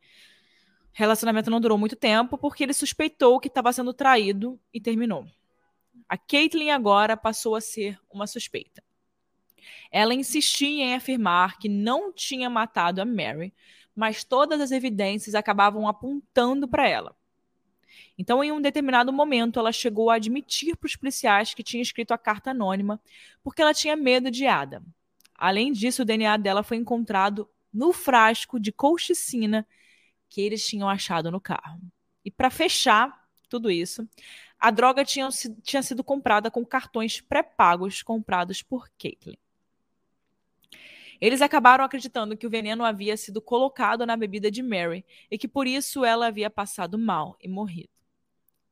relacionamento 0.92 1.50
não 1.50 1.60
durou 1.60 1.76
muito 1.78 1.96
tempo 1.96 2.36
porque 2.36 2.62
ele 2.62 2.74
suspeitou 2.74 3.40
que 3.40 3.48
estava 3.48 3.72
sendo 3.72 3.92
traído 3.92 4.60
e 4.72 4.80
terminou. 4.80 5.26
A 6.08 6.16
Caitlyn 6.16 6.70
agora 6.70 7.16
passou 7.16 7.54
a 7.54 7.60
ser 7.60 7.98
uma 8.10 8.26
suspeita. 8.26 8.82
Ela 9.90 10.14
insistia 10.14 10.84
em 10.84 10.94
afirmar 10.94 11.58
que 11.58 11.68
não 11.68 12.12
tinha 12.12 12.50
matado 12.50 13.00
a 13.00 13.04
Mary, 13.04 13.54
mas 13.94 14.24
todas 14.24 14.60
as 14.60 14.70
evidências 14.70 15.34
acabavam 15.34 15.88
apontando 15.88 16.68
para 16.68 16.88
ela. 16.88 17.16
Então, 18.18 18.42
em 18.42 18.52
um 18.52 18.60
determinado 18.60 19.12
momento, 19.12 19.58
ela 19.58 19.72
chegou 19.72 20.10
a 20.10 20.16
admitir 20.16 20.76
para 20.76 20.86
os 20.86 20.96
policiais 20.96 21.54
que 21.54 21.62
tinha 21.62 21.82
escrito 21.82 22.12
a 22.12 22.18
carta 22.18 22.50
anônima 22.50 23.00
porque 23.42 23.62
ela 23.62 23.74
tinha 23.74 23.96
medo 23.96 24.30
de 24.30 24.46
Adam. 24.46 24.82
Além 25.34 25.72
disso, 25.72 26.02
o 26.02 26.04
DNA 26.04 26.36
dela 26.36 26.62
foi 26.62 26.76
encontrado 26.76 27.48
no 27.72 27.92
frasco 27.92 28.60
de 28.60 28.70
colchicina 28.70 29.66
que 30.28 30.40
eles 30.40 30.66
tinham 30.66 30.88
achado 30.88 31.30
no 31.30 31.40
carro. 31.40 31.80
E 32.24 32.30
para 32.30 32.50
fechar 32.50 33.28
tudo 33.48 33.70
isso, 33.70 34.08
a 34.64 34.70
droga 34.70 35.04
tinha, 35.04 35.28
tinha 35.62 35.82
sido 35.82 36.02
comprada 36.02 36.50
com 36.50 36.64
cartões 36.64 37.20
pré-pagos 37.20 38.02
comprados 38.02 38.62
por 38.62 38.88
Caitlyn. 38.98 39.36
Eles 41.20 41.42
acabaram 41.42 41.84
acreditando 41.84 42.34
que 42.34 42.46
o 42.46 42.50
veneno 42.50 42.82
havia 42.82 43.14
sido 43.14 43.42
colocado 43.42 44.06
na 44.06 44.16
bebida 44.16 44.50
de 44.50 44.62
Mary 44.62 45.04
e 45.30 45.36
que 45.36 45.46
por 45.46 45.66
isso 45.66 46.02
ela 46.02 46.28
havia 46.28 46.48
passado 46.48 46.98
mal 46.98 47.36
e 47.42 47.46
morrido. 47.46 47.90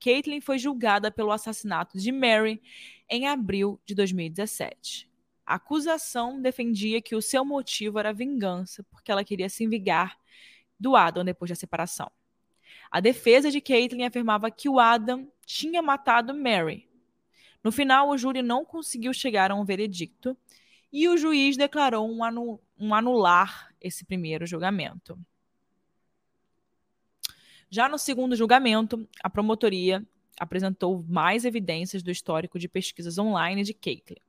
Caitlyn 0.02 0.40
foi 0.40 0.58
julgada 0.58 1.10
pelo 1.10 1.30
assassinato 1.30 1.98
de 1.98 2.10
Mary 2.10 2.62
em 3.06 3.28
abril 3.28 3.78
de 3.84 3.94
2017. 3.94 5.10
A 5.44 5.56
acusação 5.56 6.40
defendia 6.40 7.02
que 7.02 7.14
o 7.14 7.20
seu 7.20 7.44
motivo 7.44 7.98
era 7.98 8.14
vingança, 8.14 8.82
porque 8.84 9.12
ela 9.12 9.24
queria 9.24 9.50
se 9.50 9.66
vingar 9.66 10.18
do 10.80 10.96
Adam 10.96 11.22
depois 11.22 11.50
da 11.50 11.54
separação. 11.54 12.10
A 12.90 12.98
defesa 12.98 13.50
de 13.50 13.60
Caitlyn 13.60 14.04
afirmava 14.04 14.50
que 14.50 14.70
o 14.70 14.78
Adam 14.78 15.30
tinha 15.52 15.82
matado 15.82 16.34
Mary. 16.34 16.88
No 17.62 17.70
final, 17.70 18.08
o 18.08 18.16
júri 18.16 18.42
não 18.42 18.64
conseguiu 18.64 19.12
chegar 19.12 19.50
a 19.50 19.54
um 19.54 19.64
veredicto 19.64 20.36
e 20.90 21.08
o 21.08 21.16
juiz 21.16 21.56
declarou 21.56 22.10
um, 22.10 22.24
anu 22.24 22.60
um 22.78 22.94
anular 22.94 23.72
esse 23.80 24.04
primeiro 24.04 24.46
julgamento. 24.46 25.18
Já 27.70 27.88
no 27.88 27.98
segundo 27.98 28.34
julgamento, 28.34 29.08
a 29.22 29.30
promotoria 29.30 30.04
apresentou 30.40 31.04
mais 31.08 31.44
evidências 31.44 32.02
do 32.02 32.10
histórico 32.10 32.58
de 32.58 32.68
pesquisas 32.68 33.18
online 33.18 33.62
de 33.62 33.74
Caitlyn, 33.74 34.20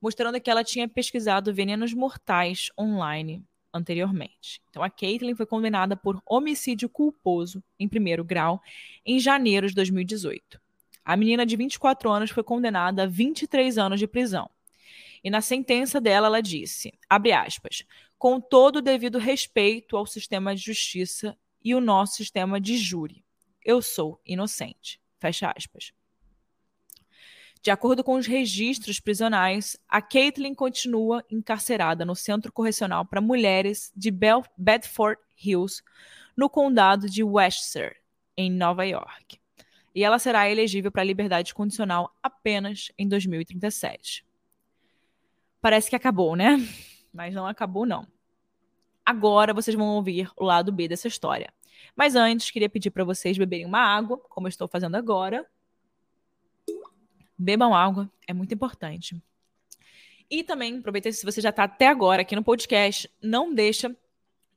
mostrando 0.00 0.40
que 0.40 0.50
ela 0.50 0.62
tinha 0.62 0.88
pesquisado 0.88 1.52
venenos 1.52 1.92
mortais 1.92 2.70
online 2.78 3.44
anteriormente. 3.78 4.60
Então, 4.68 4.82
a 4.82 4.90
Caitlyn 4.90 5.34
foi 5.34 5.46
condenada 5.46 5.96
por 5.96 6.20
homicídio 6.26 6.88
culposo 6.88 7.62
em 7.78 7.88
primeiro 7.88 8.24
grau 8.24 8.60
em 9.04 9.18
janeiro 9.18 9.66
de 9.68 9.74
2018. 9.74 10.60
A 11.04 11.16
menina 11.16 11.46
de 11.46 11.56
24 11.56 12.10
anos 12.10 12.30
foi 12.30 12.42
condenada 12.42 13.04
a 13.04 13.06
23 13.06 13.78
anos 13.78 13.98
de 13.98 14.06
prisão. 14.06 14.50
E 15.24 15.30
na 15.30 15.40
sentença 15.40 16.00
dela, 16.00 16.26
ela 16.26 16.42
disse, 16.42 16.92
abre 17.08 17.32
aspas, 17.32 17.84
com 18.18 18.40
todo 18.40 18.76
o 18.76 18.82
devido 18.82 19.18
respeito 19.18 19.96
ao 19.96 20.06
sistema 20.06 20.54
de 20.54 20.60
justiça 20.60 21.36
e 21.64 21.74
o 21.74 21.80
nosso 21.80 22.16
sistema 22.16 22.60
de 22.60 22.76
júri. 22.76 23.24
Eu 23.64 23.80
sou 23.80 24.20
inocente. 24.24 25.00
Fecha 25.18 25.52
aspas. 25.56 25.92
De 27.60 27.70
acordo 27.70 28.04
com 28.04 28.14
os 28.14 28.26
registros 28.26 29.00
prisionais, 29.00 29.76
a 29.88 30.00
Caitlin 30.00 30.54
continua 30.54 31.24
encarcerada 31.30 32.04
no 32.04 32.14
Centro 32.14 32.52
Correcional 32.52 33.04
para 33.04 33.20
Mulheres 33.20 33.92
de 33.96 34.10
Bel 34.10 34.44
Bedford 34.56 35.20
Hills, 35.42 35.82
no 36.36 36.48
condado 36.48 37.08
de 37.08 37.24
Westchester, 37.24 37.96
em 38.36 38.50
Nova 38.50 38.84
York. 38.84 39.40
E 39.94 40.04
ela 40.04 40.18
será 40.18 40.48
elegível 40.48 40.92
para 40.92 41.02
liberdade 41.02 41.52
condicional 41.52 42.16
apenas 42.22 42.92
em 42.96 43.08
2037. 43.08 44.24
Parece 45.60 45.90
que 45.90 45.96
acabou, 45.96 46.36
né? 46.36 46.56
Mas 47.12 47.34
não 47.34 47.46
acabou, 47.46 47.84
não. 47.84 48.06
Agora 49.04 49.52
vocês 49.52 49.76
vão 49.76 49.88
ouvir 49.88 50.30
o 50.36 50.44
lado 50.44 50.70
B 50.70 50.86
dessa 50.86 51.08
história. 51.08 51.52
Mas 51.96 52.14
antes, 52.14 52.50
queria 52.50 52.68
pedir 52.68 52.90
para 52.90 53.02
vocês 53.02 53.36
beberem 53.36 53.66
uma 53.66 53.80
água, 53.80 54.18
como 54.28 54.46
eu 54.46 54.50
estou 54.50 54.68
fazendo 54.68 54.94
agora. 54.94 55.44
Bebam 57.38 57.74
água, 57.74 58.10
é 58.26 58.32
muito 58.32 58.52
importante. 58.52 59.16
E 60.30 60.42
também, 60.42 60.78
aproveita 60.78 61.10
se 61.10 61.24
você 61.24 61.40
já 61.40 61.50
está 61.50 61.64
até 61.64 61.86
agora 61.86 62.22
aqui 62.22 62.36
no 62.36 62.44
podcast, 62.44 63.10
não 63.22 63.54
deixa 63.54 63.96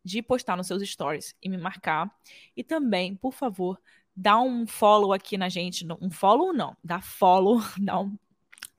de 0.04 0.22
postar 0.22 0.58
nos 0.58 0.68
seus 0.68 0.82
stories 0.90 1.36
e 1.42 1.48
me 1.48 1.58
marcar. 1.58 2.12
E 2.58 2.64
também, 2.64 3.16
por 3.16 3.34
favor, 3.34 3.80
dá 4.16 4.40
um 4.42 4.66
follow 4.68 5.14
aqui 5.14 5.38
na 5.38 5.48
gente. 5.48 5.86
Um 6.02 6.10
follow 6.10 6.52
não, 6.52 6.76
dá 6.84 7.00
follow, 7.00 7.62
dá 7.80 8.00
um... 8.00 8.18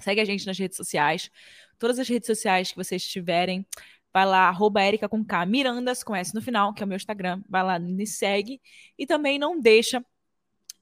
segue 0.01 0.21
a 0.21 0.25
gente 0.25 0.47
nas 0.47 0.59
redes 0.59 0.77
sociais. 0.77 1.31
Todas 1.79 1.99
as 1.99 2.09
redes 2.09 2.27
sociais 2.27 2.71
que 2.71 2.77
vocês 2.77 3.05
tiverem, 3.07 3.67
Vai 4.13 4.27
lá, 4.27 4.49
arroba 4.49 4.85
Erika 4.85 5.09
com 5.09 5.25
K, 5.25 5.47
Mirandas, 5.47 6.05
com 6.05 6.15
S 6.15 6.35
no 6.35 6.43
final, 6.43 6.75
que 6.75 6.83
é 6.83 6.85
o 6.85 6.89
meu 6.89 6.97
Instagram. 6.97 7.43
Vai 7.49 7.63
lá, 7.63 7.79
me 7.79 8.07
segue. 8.07 8.61
E 8.99 9.07
também 9.07 9.39
não 9.39 9.59
deixa 9.59 10.05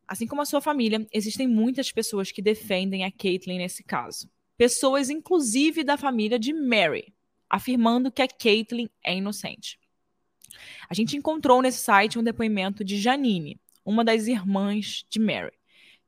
Assim 0.06 0.26
como 0.26 0.42
a 0.42 0.46
sua 0.46 0.60
família, 0.60 1.06
existem 1.12 1.48
muitas 1.48 1.90
pessoas 1.90 2.30
que 2.30 2.40
defendem 2.40 3.04
a 3.04 3.10
Caitlyn 3.10 3.58
nesse 3.58 3.82
caso. 3.82 4.30
Pessoas, 4.56 5.10
inclusive, 5.10 5.82
da 5.82 5.96
família 5.96 6.38
de 6.38 6.52
Mary, 6.52 7.12
afirmando 7.50 8.10
que 8.10 8.22
a 8.22 8.28
Caitlyn 8.28 8.88
é 9.04 9.16
inocente. 9.16 9.78
A 10.88 10.94
gente 10.94 11.16
encontrou 11.16 11.60
nesse 11.60 11.78
site 11.78 12.18
um 12.18 12.22
depoimento 12.22 12.84
de 12.84 12.98
Janine, 12.98 13.60
uma 13.84 14.04
das 14.04 14.26
irmãs 14.26 15.04
de 15.10 15.18
Mary, 15.18 15.52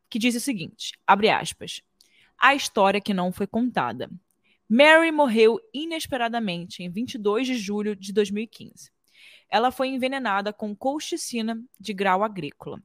que 0.08 0.18
diz 0.18 0.34
o 0.34 0.40
seguinte: 0.40 0.92
abre 1.06 1.28
aspas. 1.28 1.82
A 2.38 2.54
história 2.54 3.00
que 3.00 3.12
não 3.12 3.32
foi 3.32 3.48
contada. 3.48 4.08
Mary 4.70 5.10
morreu 5.10 5.58
inesperadamente 5.72 6.82
em 6.82 6.90
22 6.90 7.46
de 7.46 7.56
julho 7.56 7.96
de 7.96 8.12
2015. 8.12 8.90
Ela 9.48 9.70
foi 9.70 9.88
envenenada 9.88 10.52
com 10.52 10.76
colchicina 10.76 11.58
de 11.80 11.94
grau 11.94 12.22
agrícola. 12.22 12.82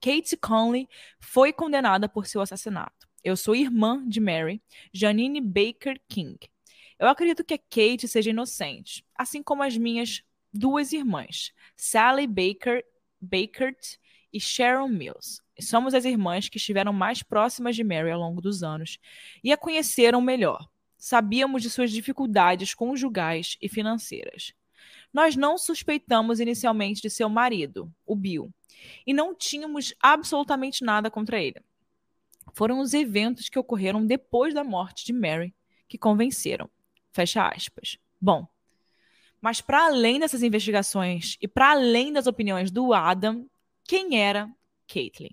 Kate 0.00 0.36
Conley 0.36 0.88
foi 1.20 1.52
condenada 1.52 2.08
por 2.08 2.26
seu 2.26 2.40
assassinato. 2.40 3.08
Eu 3.22 3.36
sou 3.36 3.54
irmã 3.54 4.04
de 4.08 4.18
Mary, 4.18 4.60
Janine 4.92 5.40
Baker 5.40 6.00
King. 6.08 6.38
Eu 6.98 7.06
acredito 7.06 7.44
que 7.44 7.54
a 7.54 7.58
Kate 7.58 8.08
seja 8.08 8.30
inocente, 8.30 9.04
assim 9.14 9.40
como 9.40 9.62
as 9.62 9.76
minhas 9.76 10.24
duas 10.52 10.92
irmãs, 10.92 11.52
Sally 11.76 12.26
Baker, 12.26 12.84
Bakert 13.20 13.98
e 14.32 14.40
Sharon 14.40 14.88
Mills. 14.88 15.40
Somos 15.60 15.94
as 15.94 16.04
irmãs 16.04 16.48
que 16.48 16.56
estiveram 16.56 16.92
mais 16.92 17.22
próximas 17.22 17.76
de 17.76 17.84
Mary 17.84 18.10
ao 18.10 18.18
longo 18.18 18.40
dos 18.40 18.64
anos 18.64 18.98
e 19.44 19.52
a 19.52 19.56
conheceram 19.56 20.20
melhor. 20.20 20.68
Sabíamos 20.98 21.62
de 21.62 21.70
suas 21.70 21.90
dificuldades 21.90 22.74
conjugais 22.74 23.56
e 23.62 23.68
financeiras. 23.68 24.52
Nós 25.12 25.36
não 25.36 25.56
suspeitamos 25.56 26.40
inicialmente 26.40 27.00
de 27.00 27.08
seu 27.08 27.28
marido, 27.28 27.90
o 28.04 28.14
Bill, 28.14 28.52
e 29.06 29.14
não 29.14 29.34
tínhamos 29.34 29.94
absolutamente 30.00 30.84
nada 30.84 31.10
contra 31.10 31.40
ele. 31.40 31.62
Foram 32.52 32.80
os 32.80 32.92
eventos 32.92 33.48
que 33.48 33.58
ocorreram 33.58 34.04
depois 34.04 34.52
da 34.52 34.64
morte 34.64 35.06
de 35.06 35.12
Mary 35.12 35.54
que 35.88 35.96
convenceram. 35.96 36.68
Fecha 37.12 37.48
aspas. 37.48 37.98
Bom, 38.20 38.46
mas 39.40 39.60
para 39.60 39.86
além 39.86 40.18
dessas 40.18 40.42
investigações 40.42 41.36
e 41.40 41.46
para 41.46 41.70
além 41.70 42.12
das 42.12 42.26
opiniões 42.26 42.70
do 42.70 42.92
Adam, 42.92 43.48
quem 43.84 44.20
era 44.20 44.50
Caitlyn? 44.86 45.30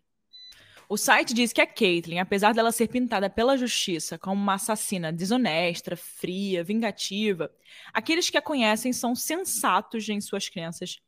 O 0.87 0.97
site 0.97 1.33
diz 1.33 1.51
que 1.51 1.61
a 1.61 1.65
Caitlyn, 1.65 2.19
apesar 2.19 2.53
dela 2.53 2.71
ser 2.71 2.87
pintada 2.87 3.29
pela 3.29 3.57
justiça 3.57 4.19
como 4.19 4.39
uma 4.39 4.53
assassina 4.53 5.11
desonesta, 5.11 5.95
fria, 5.95 6.63
vingativa, 6.63 7.51
aqueles 7.91 8.29
que 8.29 8.37
a 8.37 8.41
conhecem 8.41 8.93
são 8.93 9.15
sensatos 9.15 10.07
em 10.07 10.21
suas 10.21 10.47
crenças 10.47 10.99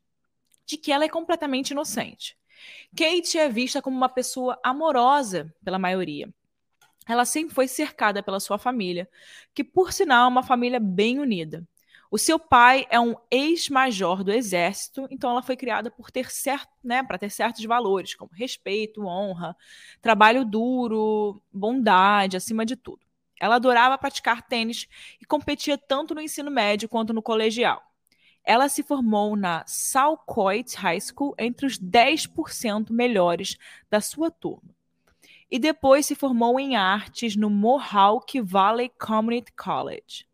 de 0.66 0.78
que 0.78 0.92
ela 0.92 1.06
é 1.06 1.10
completamente 1.10 1.72
inocente. 1.72 2.36
Kate 2.96 3.38
é 3.38 3.48
vista 3.48 3.82
como 3.82 3.96
uma 3.96 4.10
pessoa 4.10 4.60
amorosa 4.64 5.54
pela 5.64 5.78
maioria. 5.78 6.28
Ela 7.08 7.24
sempre 7.24 7.54
foi 7.54 7.68
cercada 7.68 8.24
pela 8.24 8.40
sua 8.40 8.58
família, 8.58 9.08
que 9.54 9.64
por 9.64 9.94
sinal 9.94 10.26
é 10.26 10.28
uma 10.28 10.44
família 10.44 10.80
bem 10.80 11.20
unida. 11.20 11.66
O 12.10 12.18
seu 12.18 12.40
pai 12.40 12.88
é 12.90 13.00
um 13.00 13.16
ex-major 13.30 14.24
do 14.24 14.32
exército, 14.32 15.08
então 15.12 15.30
ela 15.30 15.42
foi 15.42 15.58
criada 15.58 15.92
por 15.92 16.10
ter 16.10 16.32
certo, 16.32 16.72
né, 16.82 17.04
para 17.04 17.18
ter 17.18 17.30
certos 17.30 17.64
valores, 17.66 18.16
como 18.16 18.32
respeito, 18.34 19.06
honra, 19.06 19.56
trabalho 20.02 20.46
duro, 20.46 21.42
bondade, 21.52 22.38
acima 22.38 22.66
de 22.66 22.78
tudo. 22.78 23.06
Ela 23.40 23.56
adorava 23.56 23.98
praticar 23.98 24.48
tênis 24.48 24.88
e 25.22 25.26
competia 25.26 25.78
tanto 25.78 26.16
no 26.16 26.22
ensino 26.22 26.50
médio 26.50 26.90
quanto 26.90 27.14
no 27.14 27.22
colegial. 27.22 27.84
Ela 28.44 28.70
se 28.70 28.82
formou 28.82 29.36
na 29.36 29.64
Salcoit 29.68 30.74
High 30.78 31.02
School 31.02 31.36
entre 31.38 31.66
os 31.66 31.78
10% 31.78 32.92
melhores 32.92 33.58
da 33.90 34.00
sua 34.00 34.32
turma. 34.32 34.74
E 35.52 35.60
depois 35.60 36.06
se 36.06 36.16
formou 36.16 36.58
em 36.58 36.76
artes 36.78 37.36
no 37.36 37.50
Mohawk 37.50 38.40
Valley 38.42 38.90
Community 38.98 39.52
College. 39.52 40.26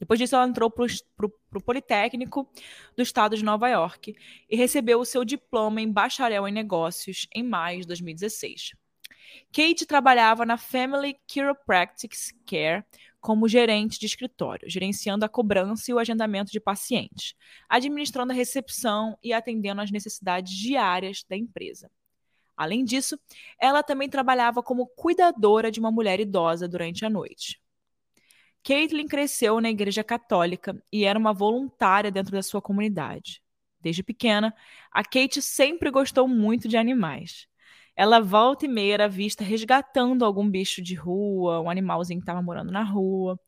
Depois 0.00 0.18
disso, 0.18 0.34
ela 0.34 0.48
entrou 0.48 0.70
para 0.70 0.86
o 1.26 1.62
Politécnico 1.62 2.50
do 2.96 3.02
Estado 3.02 3.36
de 3.36 3.44
Nova 3.44 3.68
York 3.68 4.16
e 4.48 4.56
recebeu 4.56 4.98
o 4.98 5.04
seu 5.04 5.24
diploma 5.24 5.82
em 5.82 5.92
bacharel 5.92 6.48
em 6.48 6.52
negócios 6.52 7.28
em 7.34 7.42
maio 7.42 7.82
de 7.82 7.86
2016. 7.86 8.72
Kate 9.52 9.86
trabalhava 9.86 10.46
na 10.46 10.56
Family 10.56 11.16
Chiropractic 11.30 12.14
Care 12.46 12.82
como 13.20 13.46
gerente 13.46 14.00
de 14.00 14.06
escritório, 14.06 14.68
gerenciando 14.68 15.26
a 15.26 15.28
cobrança 15.28 15.90
e 15.90 15.94
o 15.94 15.98
agendamento 15.98 16.50
de 16.50 16.58
pacientes, 16.58 17.34
administrando 17.68 18.32
a 18.32 18.34
recepção 18.34 19.18
e 19.22 19.34
atendendo 19.34 19.82
às 19.82 19.90
necessidades 19.90 20.56
diárias 20.56 21.22
da 21.28 21.36
empresa. 21.36 21.90
Além 22.56 22.84
disso, 22.84 23.18
ela 23.60 23.82
também 23.82 24.08
trabalhava 24.08 24.62
como 24.62 24.86
cuidadora 24.86 25.70
de 25.70 25.78
uma 25.78 25.90
mulher 25.90 26.20
idosa 26.20 26.66
durante 26.66 27.04
a 27.04 27.10
noite. 27.10 27.60
Caitlin 28.62 29.06
cresceu 29.06 29.60
na 29.60 29.70
Igreja 29.70 30.04
Católica 30.04 30.80
e 30.92 31.04
era 31.04 31.18
uma 31.18 31.32
voluntária 31.32 32.10
dentro 32.10 32.32
da 32.32 32.42
sua 32.42 32.60
comunidade. 32.60 33.42
Desde 33.80 34.02
pequena, 34.02 34.54
a 34.92 35.02
Kate 35.02 35.40
sempre 35.40 35.90
gostou 35.90 36.28
muito 36.28 36.68
de 36.68 36.76
animais. 36.76 37.46
Ela 37.96 38.20
volta 38.20 38.66
e 38.66 38.68
meia 38.68 38.94
era 38.94 39.08
vista 39.08 39.42
resgatando 39.44 40.24
algum 40.24 40.48
bicho 40.48 40.82
de 40.82 40.94
rua, 40.94 41.60
um 41.60 41.70
animalzinho 41.70 42.20
que 42.20 42.24
estava 42.24 42.42
morando 42.42 42.70
na 42.70 42.82
rua. 42.82 43.38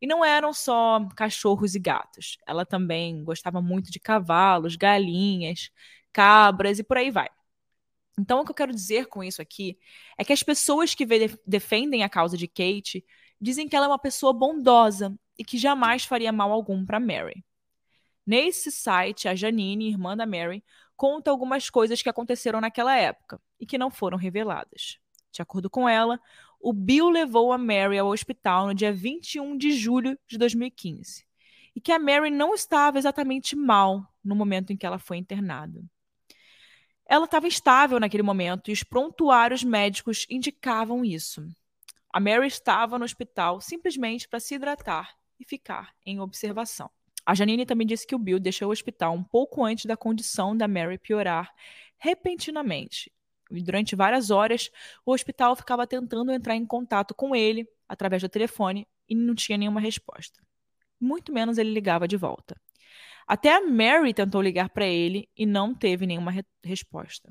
E 0.00 0.06
não 0.06 0.24
eram 0.24 0.52
só 0.52 1.06
cachorros 1.16 1.74
e 1.74 1.78
gatos. 1.78 2.38
Ela 2.46 2.64
também 2.64 3.24
gostava 3.24 3.60
muito 3.60 3.90
de 3.90 3.98
cavalos, 3.98 4.76
galinhas, 4.76 5.70
cabras 6.12 6.78
e 6.78 6.84
por 6.84 6.98
aí 6.98 7.10
vai. 7.10 7.28
Então, 8.18 8.40
o 8.40 8.44
que 8.44 8.50
eu 8.50 8.54
quero 8.54 8.74
dizer 8.74 9.06
com 9.06 9.22
isso 9.22 9.40
aqui 9.40 9.78
é 10.18 10.24
que 10.24 10.32
as 10.32 10.42
pessoas 10.42 10.94
que 10.94 11.06
defendem 11.46 12.02
a 12.02 12.08
causa 12.08 12.36
de 12.36 12.48
Kate 12.48 13.04
dizem 13.40 13.68
que 13.68 13.76
ela 13.76 13.86
é 13.86 13.88
uma 13.88 13.98
pessoa 13.98 14.32
bondosa 14.32 15.16
e 15.38 15.44
que 15.44 15.58
jamais 15.58 16.04
faria 16.04 16.32
mal 16.32 16.52
algum 16.52 16.84
para 16.84 17.00
Mary. 17.00 17.44
Nesse 18.26 18.70
site, 18.70 19.28
a 19.28 19.34
Janine, 19.34 19.88
irmã 19.88 20.16
da 20.16 20.26
Mary, 20.26 20.62
conta 20.96 21.30
algumas 21.30 21.70
coisas 21.70 22.02
que 22.02 22.08
aconteceram 22.08 22.60
naquela 22.60 22.94
época 22.96 23.40
e 23.58 23.64
que 23.64 23.78
não 23.78 23.90
foram 23.90 24.18
reveladas. 24.18 24.98
De 25.32 25.40
acordo 25.40 25.70
com 25.70 25.88
ela, 25.88 26.20
o 26.60 26.72
Bill 26.72 27.08
levou 27.08 27.52
a 27.52 27.58
Mary 27.58 27.98
ao 27.98 28.08
hospital 28.08 28.66
no 28.66 28.74
dia 28.74 28.92
21 28.92 29.56
de 29.56 29.72
julho 29.72 30.18
de 30.26 30.36
2015 30.36 31.24
e 31.74 31.80
que 31.80 31.92
a 31.92 31.98
Mary 31.98 32.30
não 32.30 32.54
estava 32.54 32.98
exatamente 32.98 33.54
mal 33.54 34.04
no 34.24 34.34
momento 34.34 34.72
em 34.72 34.76
que 34.76 34.84
ela 34.84 34.98
foi 34.98 35.16
internada. 35.16 35.80
Ela 37.06 37.24
estava 37.24 37.46
estável 37.46 38.00
naquele 38.00 38.22
momento 38.22 38.68
e 38.68 38.72
os 38.72 38.82
prontuários 38.82 39.62
médicos 39.64 40.26
indicavam 40.28 41.04
isso. 41.04 41.46
A 42.10 42.20
Mary 42.20 42.46
estava 42.46 42.98
no 42.98 43.04
hospital 43.04 43.60
simplesmente 43.60 44.28
para 44.28 44.40
se 44.40 44.54
hidratar 44.54 45.14
e 45.38 45.44
ficar 45.44 45.94
em 46.04 46.20
observação. 46.20 46.90
A 47.24 47.34
Janine 47.34 47.66
também 47.66 47.86
disse 47.86 48.06
que 48.06 48.14
o 48.14 48.18
Bill 48.18 48.40
deixou 48.40 48.68
o 48.68 48.72
hospital 48.72 49.14
um 49.14 49.22
pouco 49.22 49.62
antes 49.64 49.84
da 49.84 49.96
condição 49.96 50.56
da 50.56 50.66
Mary 50.66 50.96
piorar 50.96 51.54
repentinamente. 51.98 53.12
E 53.50 53.62
durante 53.62 53.94
várias 53.94 54.30
horas, 54.30 54.70
o 55.04 55.12
hospital 55.12 55.54
ficava 55.54 55.86
tentando 55.86 56.32
entrar 56.32 56.56
em 56.56 56.64
contato 56.64 57.14
com 57.14 57.36
ele 57.36 57.68
através 57.86 58.22
do 58.22 58.28
telefone 58.28 58.86
e 59.08 59.14
não 59.14 59.34
tinha 59.34 59.58
nenhuma 59.58 59.80
resposta. 59.80 60.40
Muito 61.00 61.32
menos 61.32 61.58
ele 61.58 61.70
ligava 61.70 62.08
de 62.08 62.16
volta. 62.16 62.58
Até 63.26 63.54
a 63.54 63.60
Mary 63.60 64.14
tentou 64.14 64.40
ligar 64.40 64.70
para 64.70 64.86
ele 64.86 65.28
e 65.36 65.44
não 65.44 65.74
teve 65.74 66.06
nenhuma 66.06 66.30
re 66.30 66.42
resposta. 66.64 67.30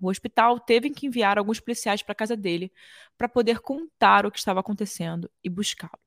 O 0.00 0.08
hospital 0.08 0.60
teve 0.60 0.90
que 0.90 1.06
enviar 1.06 1.38
alguns 1.38 1.60
policiais 1.60 2.02
para 2.02 2.12
a 2.12 2.16
casa 2.16 2.36
dele 2.36 2.72
para 3.16 3.28
poder 3.28 3.60
contar 3.60 4.26
o 4.26 4.30
que 4.30 4.38
estava 4.38 4.60
acontecendo 4.60 5.30
e 5.42 5.48
buscá-lo. 5.48 5.98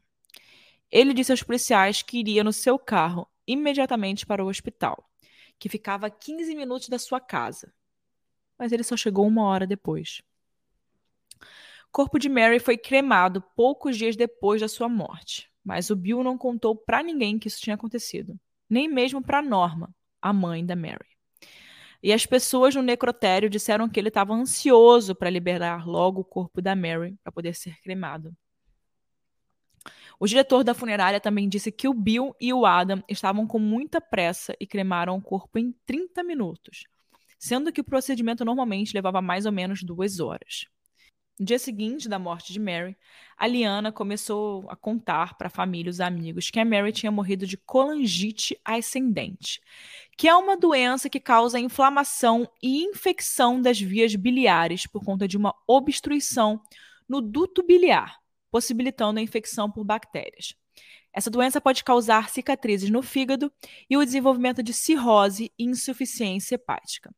Ele 0.91 1.13
disse 1.13 1.31
aos 1.31 1.43
policiais 1.43 2.01
que 2.01 2.19
iria 2.19 2.43
no 2.43 2.53
seu 2.53 2.77
carro 2.77 3.27
imediatamente 3.47 4.25
para 4.25 4.43
o 4.43 4.47
hospital, 4.47 5.09
que 5.57 5.69
ficava 5.69 6.07
a 6.07 6.09
15 6.09 6.55
minutos 6.55 6.89
da 6.89 6.99
sua 6.99 7.19
casa. 7.19 7.73
Mas 8.57 8.71
ele 8.71 8.83
só 8.83 8.95
chegou 8.95 9.27
uma 9.27 9.43
hora 9.43 9.65
depois. 9.65 10.21
O 11.87 11.91
corpo 11.91 12.19
de 12.19 12.29
Mary 12.29 12.59
foi 12.59 12.77
cremado 12.77 13.41
poucos 13.55 13.97
dias 13.97 14.15
depois 14.15 14.61
da 14.61 14.67
sua 14.67 14.87
morte, 14.87 15.51
mas 15.63 15.89
o 15.89 15.95
Bill 15.95 16.23
não 16.23 16.37
contou 16.37 16.75
para 16.75 17.01
ninguém 17.01 17.39
que 17.39 17.47
isso 17.47 17.61
tinha 17.61 17.75
acontecido, 17.75 18.39
nem 18.69 18.87
mesmo 18.87 19.21
para 19.21 19.41
Norma, 19.41 19.93
a 20.21 20.31
mãe 20.31 20.63
da 20.63 20.75
Mary. 20.75 21.18
E 22.01 22.13
as 22.13 22.25
pessoas 22.25 22.73
no 22.75 22.81
necrotério 22.81 23.49
disseram 23.49 23.89
que 23.89 23.99
ele 23.99 24.07
estava 24.07 24.33
ansioso 24.33 25.13
para 25.13 25.29
liberar 25.29 25.85
logo 25.85 26.21
o 26.21 26.25
corpo 26.25 26.61
da 26.61 26.75
Mary 26.75 27.17
para 27.23 27.31
poder 27.31 27.53
ser 27.53 27.79
cremado. 27.81 28.33
O 30.19 30.27
diretor 30.27 30.63
da 30.63 30.73
funerária 30.73 31.19
também 31.19 31.47
disse 31.47 31.71
que 31.71 31.87
o 31.87 31.93
Bill 31.93 32.35
e 32.39 32.53
o 32.53 32.65
Adam 32.65 33.01
estavam 33.07 33.47
com 33.47 33.59
muita 33.59 34.01
pressa 34.01 34.53
e 34.59 34.67
cremaram 34.67 35.15
o 35.15 35.21
corpo 35.21 35.57
em 35.57 35.73
30 35.85 36.23
minutos, 36.23 36.83
sendo 37.37 37.71
que 37.71 37.79
o 37.79 37.85
procedimento 37.85 38.43
normalmente 38.43 38.93
levava 38.93 39.21
mais 39.21 39.45
ou 39.45 39.51
menos 39.51 39.81
duas 39.81 40.19
horas. 40.19 40.67
No 41.39 41.45
dia 41.45 41.57
seguinte 41.57 42.09
da 42.09 42.19
morte 42.19 42.51
de 42.51 42.59
Mary, 42.59 42.97
a 43.37 43.47
Liana 43.47 43.93
começou 43.93 44.69
a 44.69 44.75
contar 44.75 45.37
para 45.37 45.47
a 45.47 45.49
família 45.49 45.89
e 45.89 45.91
os 45.91 46.01
amigos 46.01 46.51
que 46.51 46.59
a 46.59 46.65
Mary 46.65 46.91
tinha 46.91 47.09
morrido 47.09 47.47
de 47.47 47.55
colangite 47.55 48.59
ascendente, 48.65 49.61
que 50.17 50.27
é 50.27 50.35
uma 50.35 50.57
doença 50.57 51.09
que 51.09 51.17
causa 51.17 51.57
inflamação 51.57 52.45
e 52.61 52.83
infecção 52.83 53.61
das 53.61 53.79
vias 53.79 54.13
biliares 54.15 54.85
por 54.85 55.01
conta 55.01 55.29
de 55.29 55.37
uma 55.37 55.55
obstrução 55.65 56.61
no 57.07 57.21
duto 57.21 57.63
biliar, 57.63 58.19
possibilitando 58.51 59.17
a 59.17 59.23
infecção 59.23 59.71
por 59.71 59.85
bactérias. 59.85 60.53
Essa 61.13 61.29
doença 61.29 61.61
pode 61.61 61.85
causar 61.85 62.29
cicatrizes 62.29 62.89
no 62.89 63.01
fígado 63.01 63.49
e 63.89 63.95
o 63.95 64.03
desenvolvimento 64.03 64.61
de 64.61 64.73
cirrose 64.73 65.53
e 65.57 65.63
insuficiência 65.63 66.55
hepática. 66.55 67.15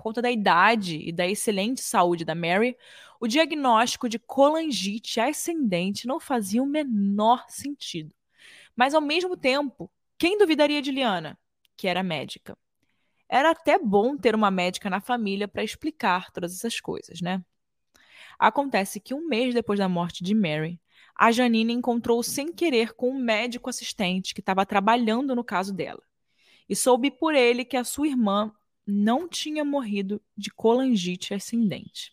Por 0.00 0.04
conta 0.04 0.22
da 0.22 0.30
idade 0.30 0.96
e 0.96 1.12
da 1.12 1.26
excelente 1.26 1.82
saúde 1.82 2.24
da 2.24 2.34
Mary, 2.34 2.74
o 3.20 3.28
diagnóstico 3.28 4.08
de 4.08 4.18
colangite 4.18 5.20
ascendente 5.20 6.06
não 6.06 6.18
fazia 6.18 6.62
o 6.62 6.66
menor 6.66 7.44
sentido. 7.50 8.14
Mas, 8.74 8.94
ao 8.94 9.02
mesmo 9.02 9.36
tempo, 9.36 9.90
quem 10.16 10.38
duvidaria 10.38 10.80
de 10.80 10.90
Liana, 10.90 11.38
que 11.76 11.86
era 11.86 12.02
médica? 12.02 12.56
Era 13.28 13.50
até 13.50 13.78
bom 13.78 14.16
ter 14.16 14.34
uma 14.34 14.50
médica 14.50 14.88
na 14.88 15.02
família 15.02 15.46
para 15.46 15.62
explicar 15.62 16.32
todas 16.32 16.54
essas 16.54 16.80
coisas, 16.80 17.20
né? 17.20 17.44
Acontece 18.38 19.00
que 19.00 19.12
um 19.12 19.28
mês 19.28 19.52
depois 19.52 19.78
da 19.78 19.88
morte 19.88 20.24
de 20.24 20.34
Mary, 20.34 20.80
a 21.14 21.30
Janine 21.30 21.74
encontrou 21.74 22.22
sem 22.22 22.54
querer 22.54 22.94
com 22.94 23.10
um 23.10 23.18
médico 23.18 23.68
assistente 23.68 24.32
que 24.32 24.40
estava 24.40 24.64
trabalhando 24.64 25.36
no 25.36 25.44
caso 25.44 25.74
dela. 25.74 26.02
E 26.66 26.74
soube 26.74 27.10
por 27.10 27.34
ele 27.34 27.66
que 27.66 27.76
a 27.76 27.84
sua 27.84 28.08
irmã 28.08 28.50
não 28.86 29.28
tinha 29.28 29.64
morrido 29.64 30.20
de 30.36 30.50
colangite 30.50 31.34
ascendente. 31.34 32.12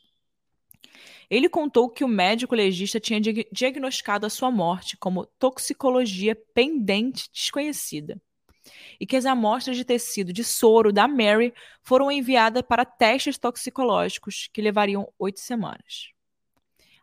Ele 1.30 1.50
contou 1.50 1.90
que 1.90 2.04
o 2.04 2.08
médico 2.08 2.56
legista 2.56 3.00
tinha 3.00 3.20
diagnosticado 3.52 4.26
a 4.26 4.30
sua 4.30 4.50
morte 4.50 4.96
como 4.98 5.26
toxicologia 5.26 6.36
pendente 6.54 7.30
desconhecida 7.32 8.22
e 9.00 9.06
que 9.06 9.16
as 9.16 9.26
amostras 9.26 9.78
de 9.78 9.86
tecido 9.86 10.32
de 10.32 10.44
soro 10.44 10.92
da 10.92 11.08
Mary 11.08 11.54
foram 11.82 12.12
enviadas 12.12 12.64
para 12.64 12.86
testes 12.86 13.38
toxicológicos 13.38 14.50
que 14.52 14.62
levariam 14.62 15.12
oito 15.20 15.40
semanas. 15.40 16.12